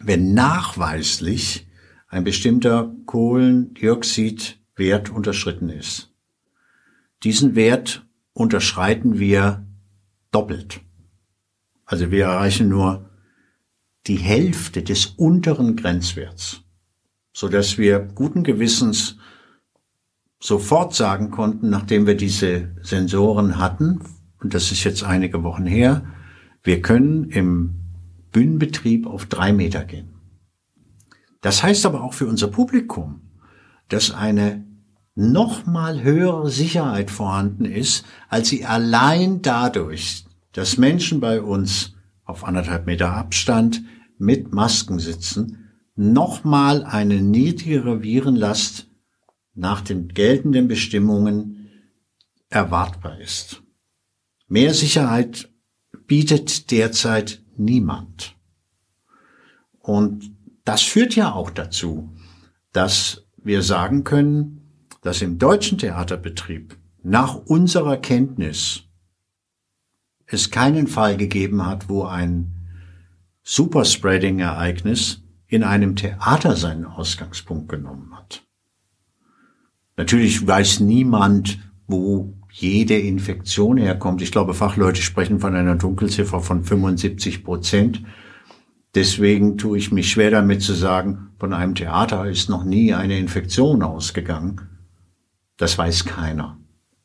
[0.00, 1.68] wenn nachweislich
[2.08, 6.12] ein bestimmter Kohlendioxidwert unterschritten ist.
[7.22, 9.66] Diesen Wert unterschreiten wir
[10.30, 10.83] doppelt.
[11.86, 13.10] Also wir erreichen nur
[14.06, 16.62] die Hälfte des unteren Grenzwerts,
[17.32, 19.16] so dass wir guten Gewissens
[20.40, 24.00] sofort sagen konnten, nachdem wir diese Sensoren hatten,
[24.40, 26.04] und das ist jetzt einige Wochen her,
[26.62, 27.76] wir können im
[28.30, 30.10] Bühnenbetrieb auf drei Meter gehen.
[31.40, 33.22] Das heißt aber auch für unser Publikum,
[33.88, 34.64] dass eine
[35.14, 40.23] nochmal höhere Sicherheit vorhanden ist, als sie allein dadurch,
[40.54, 43.82] dass Menschen bei uns auf anderthalb Meter Abstand
[44.16, 48.88] mit Masken sitzen, nochmal eine niedrigere Virenlast
[49.54, 51.70] nach den geltenden Bestimmungen
[52.48, 53.62] erwartbar ist.
[54.48, 55.50] Mehr Sicherheit
[56.06, 58.36] bietet derzeit niemand.
[59.80, 60.32] Und
[60.64, 62.10] das führt ja auch dazu,
[62.72, 68.84] dass wir sagen können, dass im deutschen Theaterbetrieb nach unserer Kenntnis
[70.26, 72.50] es keinen Fall gegeben hat, wo ein
[73.42, 78.42] Superspreading-Ereignis in einem Theater seinen Ausgangspunkt genommen hat.
[79.96, 84.22] Natürlich weiß niemand, wo jede Infektion herkommt.
[84.22, 88.02] Ich glaube, Fachleute sprechen von einer Dunkelziffer von 75 Prozent.
[88.94, 93.18] Deswegen tue ich mich schwer damit zu sagen, von einem Theater ist noch nie eine
[93.18, 94.60] Infektion ausgegangen.
[95.56, 96.58] Das weiß keiner.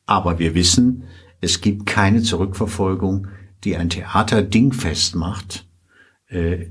[0.06, 1.04] Aber wir wissen,
[1.40, 3.28] es gibt keine Zurückverfolgung,
[3.64, 5.66] die ein Theater dingfest macht,
[6.28, 6.66] äh,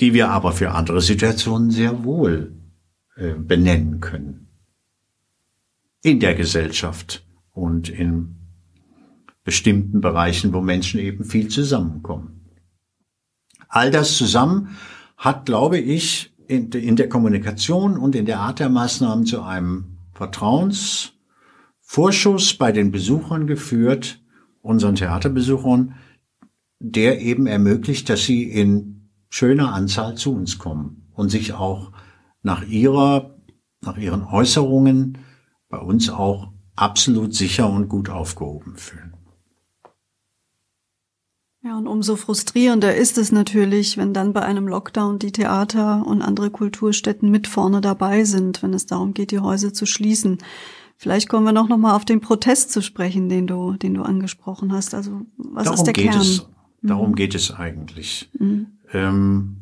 [0.00, 2.52] die wir aber für andere Situationen sehr wohl
[3.16, 4.48] äh, benennen können.
[6.02, 8.36] In der Gesellschaft und in
[9.44, 12.50] bestimmten Bereichen, wo Menschen eben viel zusammenkommen.
[13.68, 14.76] All das zusammen
[15.16, 19.98] hat, glaube ich, in, der Kommunikation und in der Art der Maßnahmen zu einem
[21.84, 24.20] Vertrauensvorschuss bei den Besuchern geführt,
[24.62, 25.94] unseren Theaterbesuchern,
[26.80, 31.92] der eben ermöglicht, dass sie in schöner Anzahl zu uns kommen und sich auch
[32.42, 33.36] nach ihrer,
[33.82, 35.18] nach ihren Äußerungen
[35.68, 39.14] bei uns auch absolut sicher und gut aufgehoben fühlen.
[41.62, 46.20] Ja, und umso frustrierender ist es natürlich, wenn dann bei einem Lockdown die Theater und
[46.20, 50.38] andere Kulturstätten mit vorne dabei sind, wenn es darum geht, die Häuser zu schließen.
[51.04, 54.00] Vielleicht kommen wir noch, noch mal auf den Protest zu sprechen, den du, den du
[54.04, 54.94] angesprochen hast.
[54.94, 56.20] Also was darum ist der geht Kern?
[56.22, 56.48] Es,
[56.80, 57.14] darum Mhm.
[57.14, 58.30] geht es eigentlich.
[58.38, 58.68] Mhm.
[58.90, 59.56] Ähm,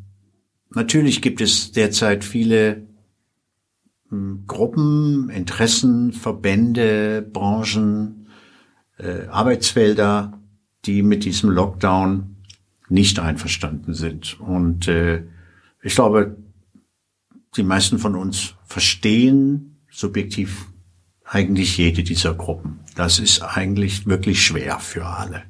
[0.70, 2.86] natürlich gibt es derzeit viele
[4.08, 8.28] hm, Gruppen, Interessen, Verbände, Branchen,
[8.98, 10.40] äh, Arbeitsfelder,
[10.84, 12.36] die mit diesem Lockdown
[12.88, 14.38] nicht einverstanden sind.
[14.38, 15.24] Und äh,
[15.82, 16.36] ich glaube,
[17.56, 20.68] die meisten von uns verstehen subjektiv
[21.32, 22.80] eigentlich jede dieser Gruppen.
[22.94, 25.44] Das ist eigentlich wirklich schwer für alle.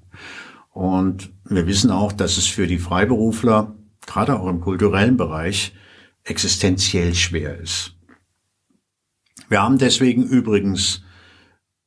[0.70, 3.74] Und wir wissen auch, dass es für die Freiberufler,
[4.06, 5.74] gerade auch im kulturellen Bereich,
[6.22, 7.96] existenziell schwer ist.
[9.48, 11.02] Wir haben deswegen übrigens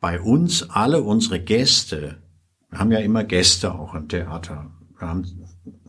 [0.02, 2.22] bei uns alle unsere Gäste,
[2.70, 4.72] wir haben ja immer Gäste auch im Theater.
[5.00, 5.24] Wir haben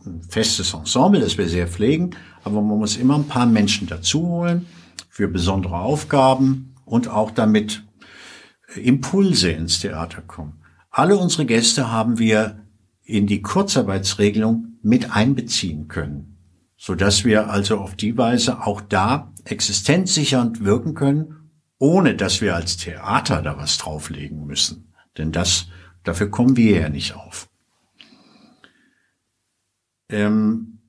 [0.05, 2.11] ein festes Ensemble, das wir sehr pflegen,
[2.45, 4.65] aber man muss immer ein paar Menschen dazu holen
[5.09, 7.83] für besondere Aufgaben und auch damit
[8.75, 10.61] Impulse ins Theater kommen.
[10.89, 12.63] Alle unsere Gäste haben wir
[13.03, 16.37] in die Kurzarbeitsregelung mit einbeziehen können,
[16.75, 22.55] so dass wir also auf die Weise auch da existenzsichernd wirken können, ohne dass wir
[22.55, 24.93] als Theater da was drauflegen müssen.
[25.17, 25.67] Denn das,
[26.03, 27.49] dafür kommen wir ja nicht auf.
[30.09, 30.79] Ähm,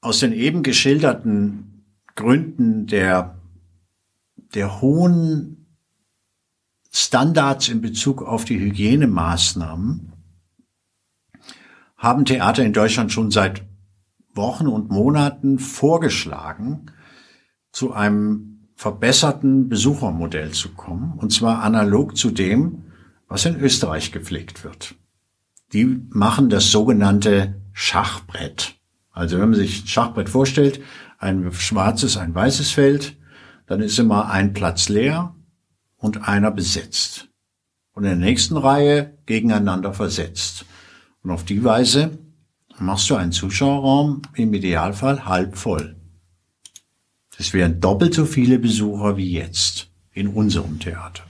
[0.00, 3.38] aus den eben geschilderten Gründen der,
[4.54, 5.63] der hohen
[6.96, 10.12] Standards in Bezug auf die Hygienemaßnahmen
[11.96, 13.64] haben Theater in Deutschland schon seit
[14.32, 16.92] Wochen und Monaten vorgeschlagen,
[17.72, 22.84] zu einem verbesserten Besuchermodell zu kommen, und zwar analog zu dem,
[23.26, 24.94] was in Österreich gepflegt wird.
[25.72, 28.76] Die machen das sogenannte Schachbrett.
[29.10, 30.80] Also wenn man sich ein Schachbrett vorstellt,
[31.18, 33.16] ein schwarzes, ein weißes Feld,
[33.66, 35.33] dann ist immer ein Platz leer
[36.04, 37.28] und einer besetzt.
[37.94, 40.66] Und in der nächsten Reihe gegeneinander versetzt.
[41.22, 42.18] Und auf die Weise
[42.78, 45.96] machst du einen Zuschauerraum im Idealfall halb voll.
[47.38, 51.22] Das wären doppelt so viele Besucher wie jetzt in unserem Theater.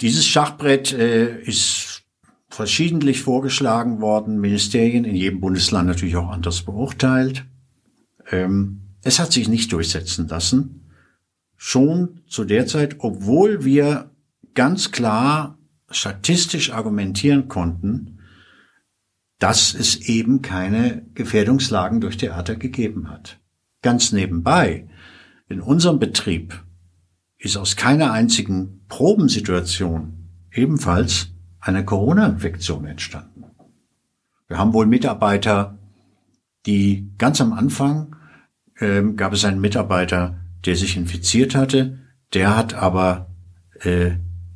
[0.00, 2.02] Dieses Schachbrett äh, ist
[2.48, 7.44] verschiedentlich vorgeschlagen worden, Ministerien in jedem Bundesland natürlich auch anders beurteilt.
[8.30, 10.79] Ähm, es hat sich nicht durchsetzen lassen.
[11.62, 14.12] Schon zu der Zeit, obwohl wir
[14.54, 15.58] ganz klar
[15.90, 18.20] statistisch argumentieren konnten,
[19.38, 23.40] dass es eben keine Gefährdungslagen durch Theater gegeben hat.
[23.82, 24.88] Ganz nebenbei,
[25.50, 26.64] in unserem Betrieb
[27.36, 33.44] ist aus keiner einzigen Probensituation ebenfalls eine Corona-Infektion entstanden.
[34.48, 35.78] Wir haben wohl Mitarbeiter,
[36.64, 38.16] die ganz am Anfang
[38.76, 41.98] äh, gab es einen Mitarbeiter, der sich infiziert hatte,
[42.34, 43.30] der hat aber,
[43.80, 44.12] äh,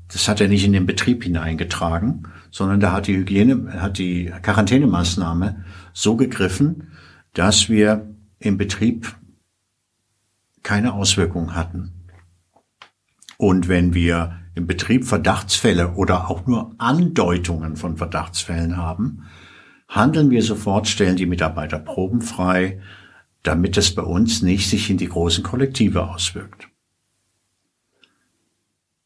[0.08, 4.26] das hat er nicht in den Betrieb hineingetragen, sondern da hat die Hygiene, hat die
[4.42, 6.92] Quarantänemaßnahme so gegriffen,
[7.32, 9.16] dass wir im Betrieb
[10.62, 11.92] keine Auswirkungen hatten.
[13.38, 19.24] Und wenn wir im Betrieb Verdachtsfälle oder auch nur Andeutungen von Verdachtsfällen haben,
[19.88, 22.80] handeln wir sofort, stellen die Mitarbeiter probenfrei,
[23.44, 26.68] damit es bei uns nicht sich in die großen Kollektive auswirkt.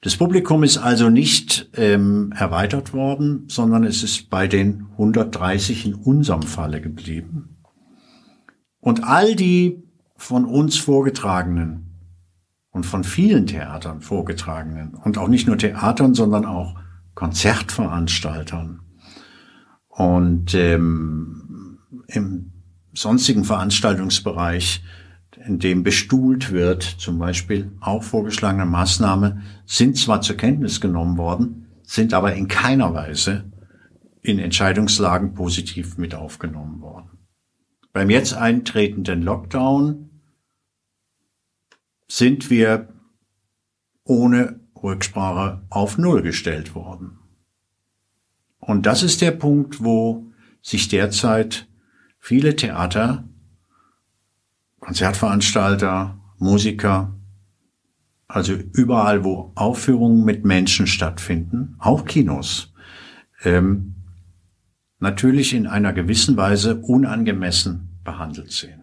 [0.00, 5.94] Das Publikum ist also nicht ähm, erweitert worden, sondern es ist bei den 130 in
[5.94, 7.58] unserem Falle geblieben.
[8.78, 9.82] Und all die
[10.16, 11.88] von uns vorgetragenen
[12.70, 16.76] und von vielen Theatern vorgetragenen und auch nicht nur Theatern, sondern auch
[17.14, 18.80] Konzertveranstaltern
[19.88, 22.52] und ähm, im
[22.98, 24.82] sonstigen Veranstaltungsbereich,
[25.46, 31.68] in dem bestuhlt wird, zum Beispiel auch vorgeschlagene Maßnahmen, sind zwar zur Kenntnis genommen worden,
[31.84, 33.44] sind aber in keiner Weise
[34.20, 37.10] in Entscheidungslagen positiv mit aufgenommen worden.
[37.92, 40.10] Beim jetzt eintretenden Lockdown
[42.08, 42.88] sind wir
[44.02, 47.18] ohne Rücksprache auf Null gestellt worden.
[48.58, 50.26] Und das ist der Punkt, wo
[50.62, 51.67] sich derzeit
[52.28, 53.26] viele Theater,
[54.80, 57.16] Konzertveranstalter, Musiker,
[58.26, 62.74] also überall, wo Aufführungen mit Menschen stattfinden, auch Kinos,
[63.44, 63.94] ähm,
[64.98, 68.82] natürlich in einer gewissen Weise unangemessen behandelt sehen.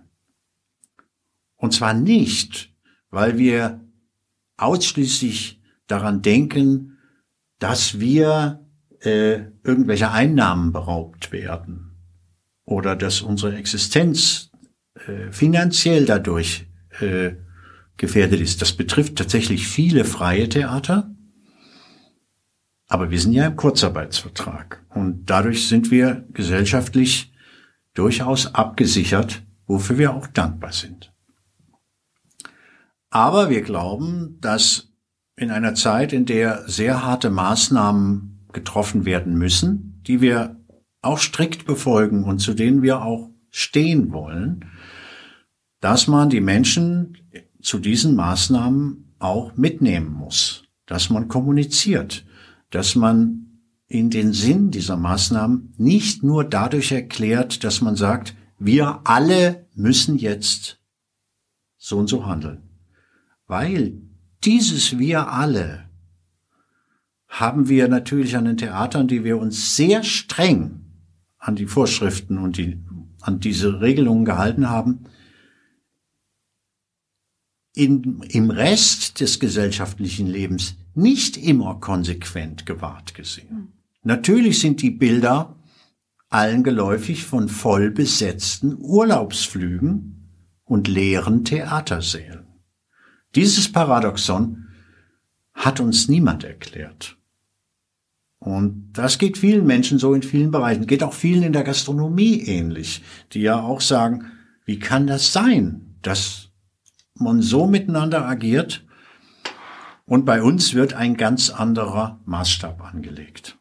[1.56, 2.74] Und zwar nicht,
[3.12, 3.80] weil wir
[4.58, 6.98] ausschließlich daran denken,
[7.60, 8.66] dass wir
[9.02, 11.85] äh, irgendwelche Einnahmen beraubt werden
[12.66, 14.52] oder dass unsere Existenz
[15.08, 16.68] äh, finanziell dadurch
[17.00, 17.34] äh,
[17.98, 18.62] gefährdet ist.
[18.62, 21.16] Das betrifft tatsächlich viele freie Theater,
[22.88, 27.34] aber wir sind ja im Kurzarbeitsvertrag und dadurch sind wir gesellschaftlich
[27.94, 31.14] durchaus abgesichert, wofür wir auch dankbar sind.
[33.10, 34.92] Aber wir glauben, dass
[35.38, 40.58] in einer Zeit, in der sehr harte Maßnahmen getroffen werden müssen, die wir
[41.06, 44.66] auch strikt befolgen und zu denen wir auch stehen wollen,
[45.80, 47.18] dass man die Menschen
[47.62, 52.26] zu diesen Maßnahmen auch mitnehmen muss, dass man kommuniziert,
[52.70, 59.02] dass man in den Sinn dieser Maßnahmen nicht nur dadurch erklärt, dass man sagt, wir
[59.04, 60.80] alle müssen jetzt
[61.78, 62.64] so und so handeln.
[63.48, 64.02] Weil
[64.44, 65.90] dieses wir alle
[67.28, 70.85] haben wir natürlich an den Theatern, die wir uns sehr streng
[71.46, 72.80] an die Vorschriften und die,
[73.22, 75.06] an diese Regelungen gehalten haben,
[77.76, 83.74] in, im Rest des gesellschaftlichen Lebens nicht immer konsequent gewahrt gesehen.
[84.02, 85.56] Natürlich sind die Bilder
[86.30, 90.32] allen geläufig von voll besetzten Urlaubsflügen
[90.64, 92.48] und leeren Theatersälen.
[93.36, 94.70] Dieses Paradoxon
[95.54, 97.18] hat uns niemand erklärt.
[98.46, 102.42] Und das geht vielen Menschen so in vielen Bereichen, geht auch vielen in der Gastronomie
[102.42, 104.28] ähnlich, die ja auch sagen,
[104.66, 106.52] wie kann das sein, dass
[107.16, 108.86] man so miteinander agiert?
[110.06, 113.58] Und bei uns wird ein ganz anderer Maßstab angelegt.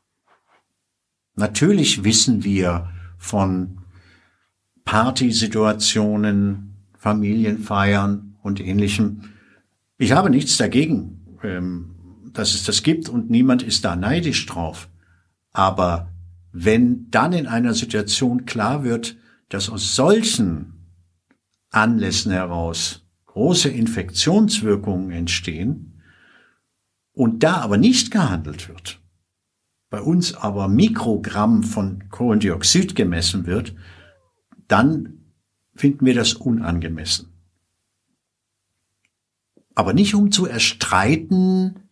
[1.35, 3.81] Natürlich wissen wir von
[4.85, 9.31] Partysituationen, Familienfeiern und ähnlichem,
[9.97, 11.94] ich habe nichts dagegen, ähm,
[12.35, 14.89] dass es das gibt und niemand ist da neidisch drauf.
[15.53, 16.13] Aber
[16.53, 19.17] wenn dann in einer Situation klar wird,
[19.49, 20.75] dass aus solchen
[21.71, 26.01] Anlässen heraus große Infektionswirkungen entstehen
[27.13, 29.01] und da aber nicht gehandelt wird,
[29.91, 33.75] bei uns aber Mikrogramm von Kohlendioxid gemessen wird,
[34.67, 35.21] dann
[35.75, 37.33] finden wir das unangemessen.
[39.75, 41.84] Aber nicht um zu erstreiten,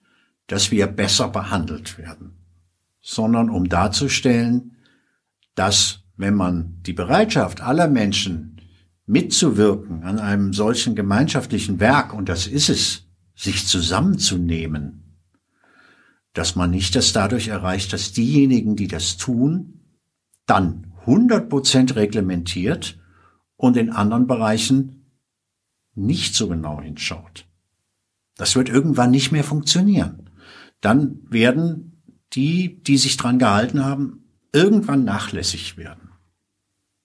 [0.52, 2.36] dass wir besser behandelt werden,
[3.00, 4.76] sondern um darzustellen,
[5.54, 8.60] dass wenn man die Bereitschaft aller Menschen
[9.06, 15.16] mitzuwirken an einem solchen gemeinschaftlichen Werk, und das ist es, sich zusammenzunehmen,
[16.34, 19.80] dass man nicht das dadurch erreicht, dass diejenigen, die das tun,
[20.44, 23.00] dann 100 Prozent reglementiert
[23.56, 25.06] und in anderen Bereichen
[25.94, 27.46] nicht so genau hinschaut.
[28.36, 30.28] Das wird irgendwann nicht mehr funktionieren.
[30.82, 32.02] Dann werden
[32.34, 36.10] die, die sich dran gehalten haben, irgendwann nachlässig werden.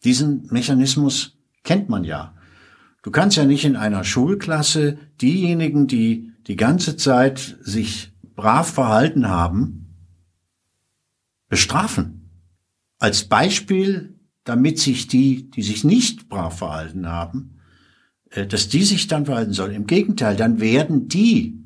[0.04, 2.36] Diesen Mechanismus kennt man ja.
[3.04, 9.28] Du kannst ja nicht in einer Schulklasse diejenigen, die die ganze Zeit sich brav verhalten
[9.30, 9.96] haben,
[11.50, 12.30] bestrafen.
[13.00, 17.60] Als Beispiel, damit sich die, die sich nicht brav verhalten haben,
[18.32, 19.76] äh, dass die sich dann verhalten sollen.
[19.76, 21.64] Im Gegenteil, dann werden die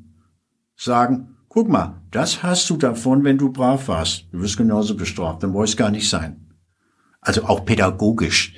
[0.75, 4.27] sagen, guck mal, das hast du davon, wenn du brav warst.
[4.31, 6.53] Du wirst genauso bestraft, dann brauchst gar nicht sein.
[7.21, 8.53] Also auch pädagogisch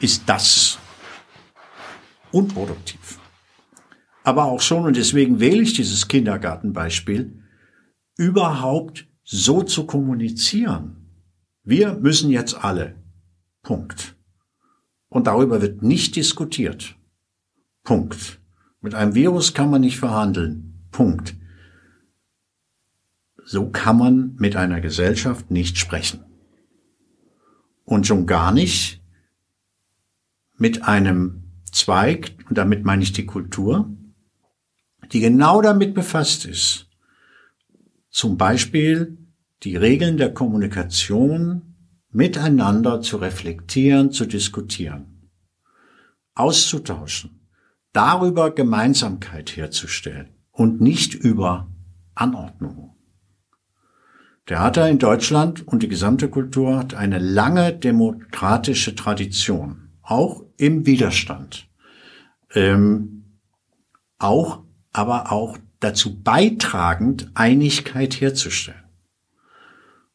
[0.00, 0.78] ist das
[2.32, 3.18] unproduktiv.
[4.24, 7.42] Aber auch schon, und deswegen wähle ich dieses Kindergartenbeispiel,
[8.16, 10.96] überhaupt so zu kommunizieren.
[11.62, 12.96] Wir müssen jetzt alle.
[13.62, 14.16] Punkt.
[15.08, 16.96] Und darüber wird nicht diskutiert.
[17.84, 18.40] Punkt.
[18.80, 20.88] Mit einem Virus kann man nicht verhandeln.
[20.90, 21.34] Punkt.
[23.52, 26.24] So kann man mit einer Gesellschaft nicht sprechen.
[27.84, 29.02] Und schon gar nicht
[30.56, 33.90] mit einem Zweig, und damit meine ich die Kultur,
[35.10, 36.86] die genau damit befasst ist,
[38.08, 39.18] zum Beispiel
[39.64, 41.74] die Regeln der Kommunikation
[42.12, 45.28] miteinander zu reflektieren, zu diskutieren,
[46.36, 47.40] auszutauschen,
[47.92, 51.68] darüber Gemeinsamkeit herzustellen und nicht über
[52.14, 52.94] Anordnung.
[54.50, 61.68] Theater in Deutschland und die gesamte Kultur hat eine lange demokratische Tradition, auch im Widerstand,
[62.56, 63.26] ähm,
[64.18, 68.82] auch, aber auch dazu beitragend, Einigkeit herzustellen.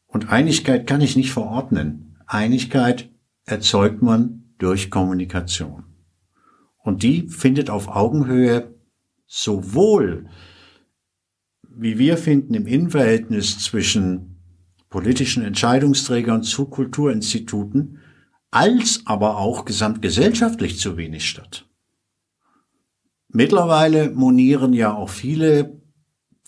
[0.06, 2.18] Und Einigkeit kann ich nicht verordnen.
[2.26, 3.08] Einigkeit
[3.46, 5.84] erzeugt man durch Kommunikation.
[6.76, 8.74] Und die findet auf Augenhöhe
[9.24, 10.26] sowohl,
[11.76, 14.36] wie wir finden, im Innenverhältnis zwischen
[14.88, 17.98] politischen Entscheidungsträgern zu Kulturinstituten,
[18.50, 21.68] als aber auch gesamtgesellschaftlich zu wenig statt.
[23.28, 25.82] Mittlerweile monieren ja auch viele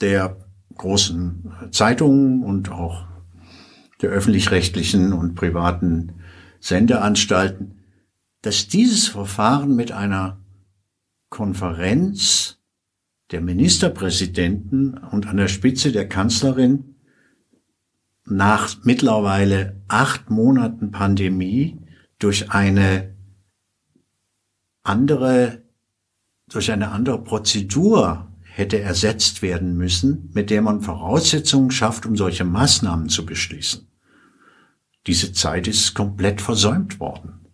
[0.01, 0.39] der
[0.77, 3.07] großen Zeitungen und auch
[4.01, 6.21] der öffentlich-rechtlichen und privaten
[6.61, 7.83] Sendeanstalten,
[8.43, 10.41] dass dieses Verfahren mit einer
[11.29, 12.58] Konferenz
[13.31, 16.97] der Ministerpräsidenten und an der Spitze der Kanzlerin
[18.25, 21.79] nach mittlerweile acht Monaten Pandemie
[22.19, 23.17] durch eine
[24.83, 25.63] andere,
[26.49, 32.45] durch eine andere Prozedur hätte ersetzt werden müssen, mit der man Voraussetzungen schafft, um solche
[32.45, 33.87] Maßnahmen zu beschließen.
[35.07, 37.47] Diese Zeit ist komplett versäumt worden.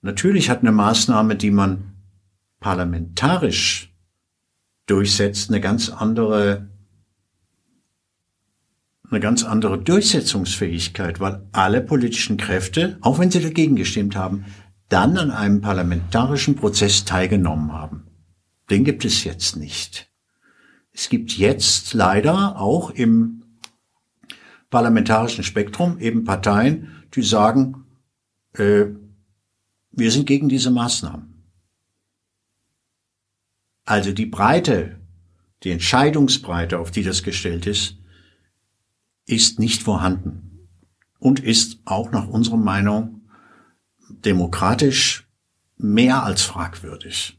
[0.00, 1.94] Natürlich hat eine Maßnahme, die man
[2.60, 3.93] parlamentarisch
[4.86, 6.68] durchsetzt, eine ganz andere,
[9.10, 14.44] eine ganz andere Durchsetzungsfähigkeit, weil alle politischen Kräfte, auch wenn sie dagegen gestimmt haben,
[14.88, 18.06] dann an einem parlamentarischen Prozess teilgenommen haben.
[18.70, 20.10] Den gibt es jetzt nicht.
[20.92, 23.42] Es gibt jetzt leider auch im
[24.70, 27.84] parlamentarischen Spektrum eben Parteien, die sagen,
[28.54, 28.86] äh,
[29.92, 31.33] wir sind gegen diese Maßnahmen.
[33.84, 35.00] Also die Breite,
[35.62, 37.98] die Entscheidungsbreite, auf die das gestellt ist,
[39.26, 40.68] ist nicht vorhanden
[41.18, 43.22] und ist auch nach unserer Meinung
[44.08, 45.26] demokratisch
[45.76, 47.38] mehr als fragwürdig.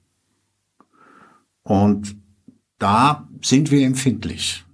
[1.63, 2.15] Und
[2.77, 4.65] da sind wir empfindlich.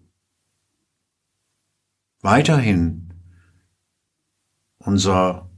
[2.21, 3.13] Weiterhin
[4.77, 5.49] unser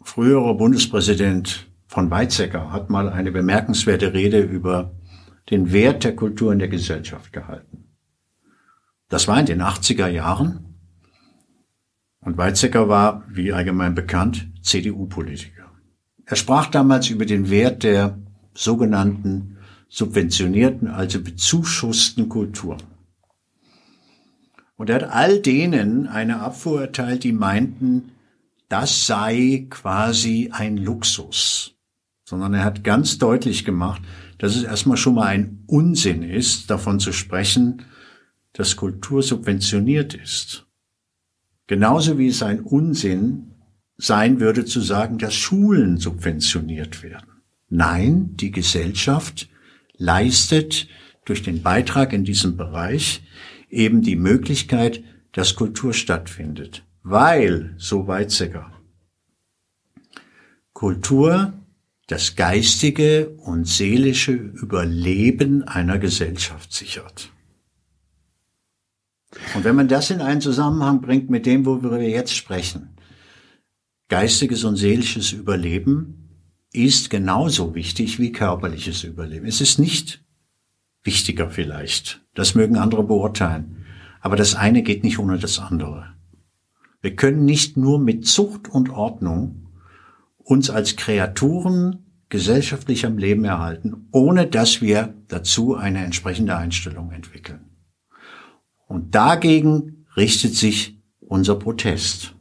[0.00, 4.94] früherer Bundespräsident von Weizsäcker hat mal eine bemerkenswerte Rede über
[5.50, 7.84] den Wert der Kultur in der Gesellschaft gehalten.
[9.08, 10.74] Das war in den 80er Jahren
[12.20, 15.70] und Weizsäcker war, wie allgemein bekannt, CDU-Politiker.
[16.24, 18.18] Er sprach damals über den Wert der
[18.54, 22.78] sogenannten subventionierten, also bezuschussten Kultur.
[24.76, 28.12] Und er hat all denen eine Abfuhr erteilt, die meinten,
[28.68, 31.76] das sei quasi ein Luxus.
[32.24, 34.02] Sondern er hat ganz deutlich gemacht,
[34.44, 37.86] dass es erstmal schon mal ein Unsinn ist, davon zu sprechen,
[38.52, 40.66] dass Kultur subventioniert ist.
[41.66, 43.54] Genauso wie es ein Unsinn
[43.96, 47.40] sein würde zu sagen, dass Schulen subventioniert werden.
[47.70, 49.48] Nein, die Gesellschaft
[49.96, 50.88] leistet
[51.24, 53.22] durch den Beitrag in diesem Bereich
[53.70, 56.84] eben die Möglichkeit, dass Kultur stattfindet.
[57.02, 58.70] Weil, so Weizsäcker,
[60.74, 61.54] Kultur
[62.06, 67.30] das geistige und seelische Überleben einer Gesellschaft sichert.
[69.54, 72.96] Und wenn man das in einen Zusammenhang bringt mit dem, worüber wir jetzt sprechen,
[74.08, 76.24] geistiges und seelisches Überleben
[76.72, 79.46] ist genauso wichtig wie körperliches Überleben.
[79.46, 80.24] Es ist nicht
[81.04, 82.20] wichtiger vielleicht.
[82.34, 83.84] Das mögen andere beurteilen.
[84.20, 86.14] Aber das eine geht nicht ohne das andere.
[87.00, 89.63] Wir können nicht nur mit Zucht und Ordnung
[90.44, 97.70] uns als Kreaturen gesellschaftlich am Leben erhalten, ohne dass wir dazu eine entsprechende Einstellung entwickeln.
[98.86, 102.34] Und dagegen richtet sich unser Protest.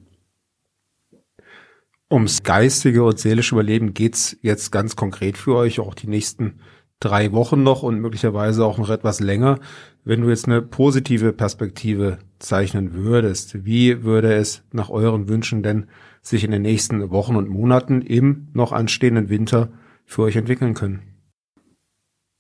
[2.12, 6.60] Ums geistige und seelische Überleben geht's jetzt ganz konkret für euch, auch die nächsten
[6.99, 9.60] drei Wochen noch und möglicherweise auch noch etwas länger.
[10.04, 15.88] Wenn du jetzt eine positive Perspektive zeichnen würdest, wie würde es nach euren Wünschen denn
[16.24, 19.70] sich in den nächsten Wochen und Monaten im noch anstehenden Winter
[20.06, 21.02] für euch entwickeln können?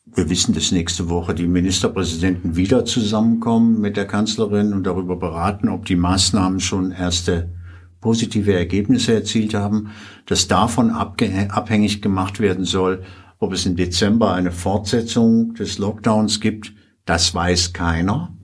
[0.05, 5.69] Wir wissen, dass nächste Woche die Ministerpräsidenten wieder zusammenkommen mit der Kanzlerin und darüber beraten,
[5.69, 7.53] ob die Maßnahmen schon erste
[8.01, 9.91] positive Ergebnisse erzielt haben,
[10.25, 13.03] dass davon abhängig gemacht werden soll,
[13.39, 16.73] ob es im Dezember eine Fortsetzung des Lockdowns gibt,
[17.05, 18.37] das weiß keiner.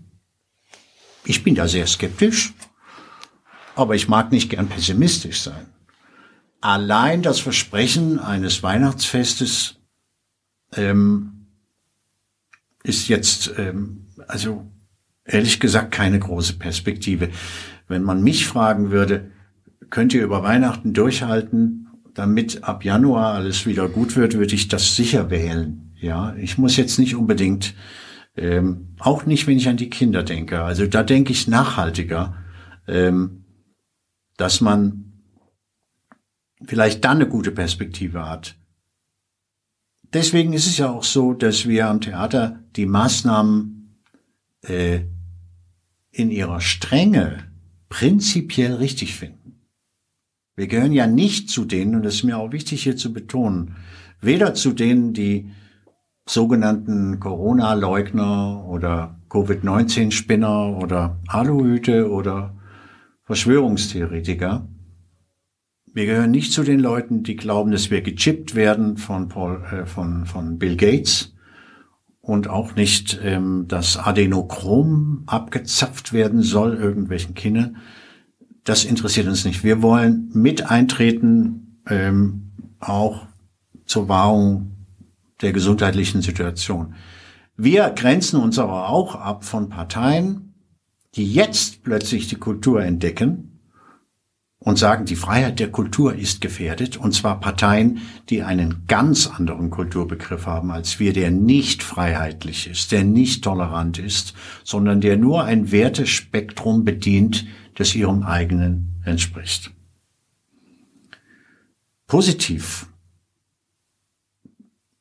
[1.25, 2.53] Ich bin da sehr skeptisch,
[3.79, 5.65] aber ich mag nicht gern pessimistisch sein.
[6.61, 9.79] Allein das Versprechen eines Weihnachtsfestes
[10.75, 11.47] ähm,
[12.83, 14.69] ist jetzt, ähm, also
[15.25, 17.29] ehrlich gesagt, keine große Perspektive.
[17.87, 19.31] Wenn man mich fragen würde,
[19.89, 24.95] könnt ihr über Weihnachten durchhalten, damit ab Januar alles wieder gut wird, würde ich das
[24.95, 25.93] sicher wählen.
[25.95, 27.73] Ja, ich muss jetzt nicht unbedingt,
[28.35, 30.61] ähm, auch nicht, wenn ich an die Kinder denke.
[30.61, 32.35] Also da denke ich nachhaltiger,
[32.87, 33.43] ähm,
[34.39, 35.11] dass man
[36.63, 38.55] vielleicht dann eine gute Perspektive hat.
[40.13, 43.99] Deswegen ist es ja auch so, dass wir am Theater die Maßnahmen
[44.61, 45.01] äh,
[46.11, 47.51] in ihrer Strenge
[47.89, 49.59] prinzipiell richtig finden.
[50.55, 53.75] Wir gehören ja nicht zu denen, und das ist mir auch wichtig hier zu betonen,
[54.21, 55.51] weder zu denen, die
[56.25, 62.58] sogenannten Corona-Leugner oder Covid-19-Spinner oder Aluhüte oder
[63.29, 64.67] Verschwörungstheoretiker.
[65.93, 69.85] Wir gehören nicht zu den Leuten, die glauben, dass wir gechippt werden von, Paul, äh,
[69.85, 71.35] von, von Bill Gates
[72.21, 77.77] und auch nicht, ähm, dass Adenochrom abgezapft werden soll irgendwelchen Kindern
[78.69, 79.63] das interessiert uns nicht.
[79.63, 83.25] Wir wollen mit eintreten, ähm, auch
[83.85, 84.71] zur Wahrung
[85.41, 86.93] der gesundheitlichen Situation.
[87.57, 90.48] Wir grenzen uns aber auch ab von Parteien,
[91.15, 93.59] die jetzt plötzlich die Kultur entdecken
[94.59, 99.69] und sagen, die Freiheit der Kultur ist gefährdet, und zwar Parteien, die einen ganz anderen
[99.69, 104.33] Kulturbegriff haben als wir, der nicht freiheitlich ist, der nicht tolerant ist,
[104.63, 107.45] sondern der nur ein Wertespektrum bedient,
[107.75, 109.71] das ihrem eigenen entspricht.
[112.05, 112.87] Positiv.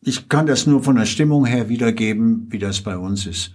[0.01, 3.55] Ich kann das nur von der Stimmung her wiedergeben, wie das bei uns ist.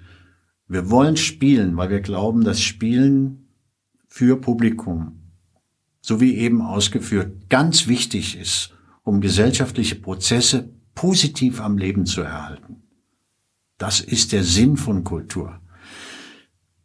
[0.74, 3.47] Wir wollen spielen, weil wir glauben, dass Spielen
[4.07, 5.21] für Publikum,
[6.01, 12.82] so wie eben ausgeführt, ganz wichtig ist, um gesellschaftliche Prozesse positiv am Leben zu erhalten.
[13.78, 15.61] Das ist der Sinn von Kultur.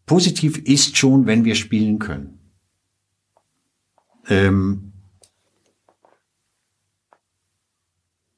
[0.05, 2.41] Positiv ist schon, wenn wir spielen können.
[4.28, 4.93] Ähm,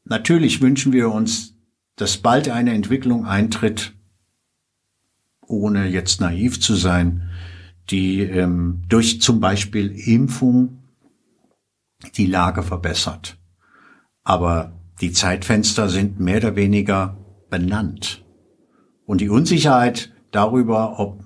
[0.05, 1.57] natürlich wünschen wir uns,
[1.96, 3.94] dass bald eine Entwicklung eintritt,
[5.51, 7.30] ohne jetzt naiv zu sein,
[7.90, 10.78] die ähm, durch zum Beispiel Impfung
[12.16, 13.36] die Lage verbessert.
[14.22, 17.16] Aber die Zeitfenster sind mehr oder weniger
[17.48, 18.24] benannt.
[19.07, 21.24] Und die Unsicherheit darüber, ob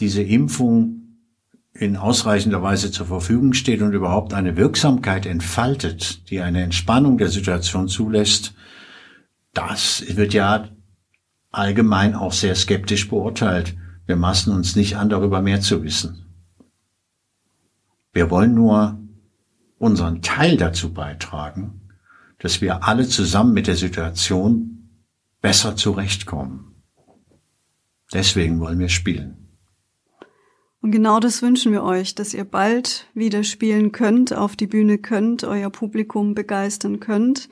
[0.00, 1.02] diese Impfung
[1.72, 7.28] in ausreichender Weise zur Verfügung steht und überhaupt eine Wirksamkeit entfaltet, die eine Entspannung der
[7.28, 8.54] Situation zulässt,
[9.54, 10.68] das wird ja
[11.52, 13.76] allgemein auch sehr skeptisch beurteilt.
[14.06, 16.26] Wir maßen uns nicht an, darüber mehr zu wissen.
[18.12, 18.98] Wir wollen nur
[19.78, 21.80] unseren Teil dazu beitragen,
[22.38, 24.88] dass wir alle zusammen mit der Situation
[25.40, 26.74] besser zurechtkommen.
[28.12, 29.42] Deswegen wollen wir spielen.
[30.82, 34.98] Und genau das wünschen wir euch, dass ihr bald wieder spielen könnt, auf die Bühne
[34.98, 37.48] könnt, euer Publikum begeistern könnt.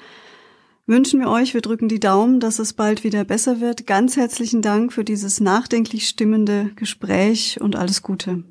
[0.90, 3.86] Wünschen wir euch, wir drücken die Daumen, dass es bald wieder besser wird.
[3.86, 8.42] Ganz herzlichen Dank für dieses nachdenklich stimmende Gespräch und alles Gute.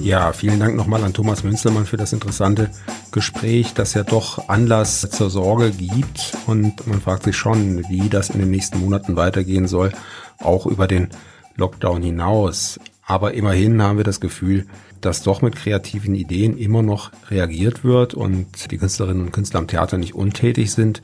[0.00, 2.72] Ja, vielen Dank nochmal an Thomas Münzelmann für das interessante
[3.12, 6.32] Gespräch, das ja doch Anlass zur Sorge gibt.
[6.48, 9.92] Und man fragt sich schon, wie das in den nächsten Monaten weitergehen soll,
[10.40, 11.10] auch über den
[11.54, 12.80] Lockdown hinaus.
[13.04, 14.66] Aber immerhin haben wir das Gefühl,
[15.00, 19.66] dass doch mit kreativen Ideen immer noch reagiert wird und die Künstlerinnen und Künstler am
[19.66, 21.02] Theater nicht untätig sind.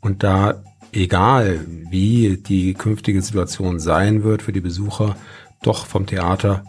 [0.00, 5.16] Und da, egal wie die künftige Situation sein wird für die Besucher,
[5.62, 6.64] doch vom Theater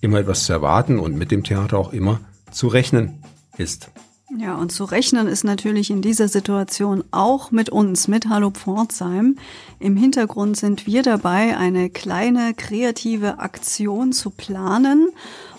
[0.00, 2.20] immer etwas zu erwarten und mit dem Theater auch immer
[2.50, 3.22] zu rechnen
[3.56, 3.90] ist.
[4.34, 9.36] Ja, und zu rechnen ist natürlich in dieser Situation auch mit uns, mit Hallo Pforzheim.
[9.78, 15.10] Im Hintergrund sind wir dabei, eine kleine kreative Aktion zu planen.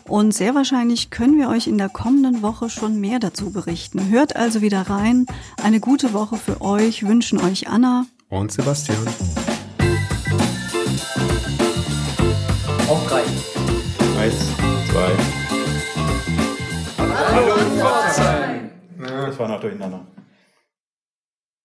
[0.04, 4.10] Und sehr wahrscheinlich können wir euch in der kommenden Woche schon mehr dazu berichten.
[4.10, 5.26] Hört also wieder rein.
[5.64, 8.98] Eine gute Woche für euch wünschen euch Anna und Sebastian.
[19.26, 20.06] Das war noch durcheinander.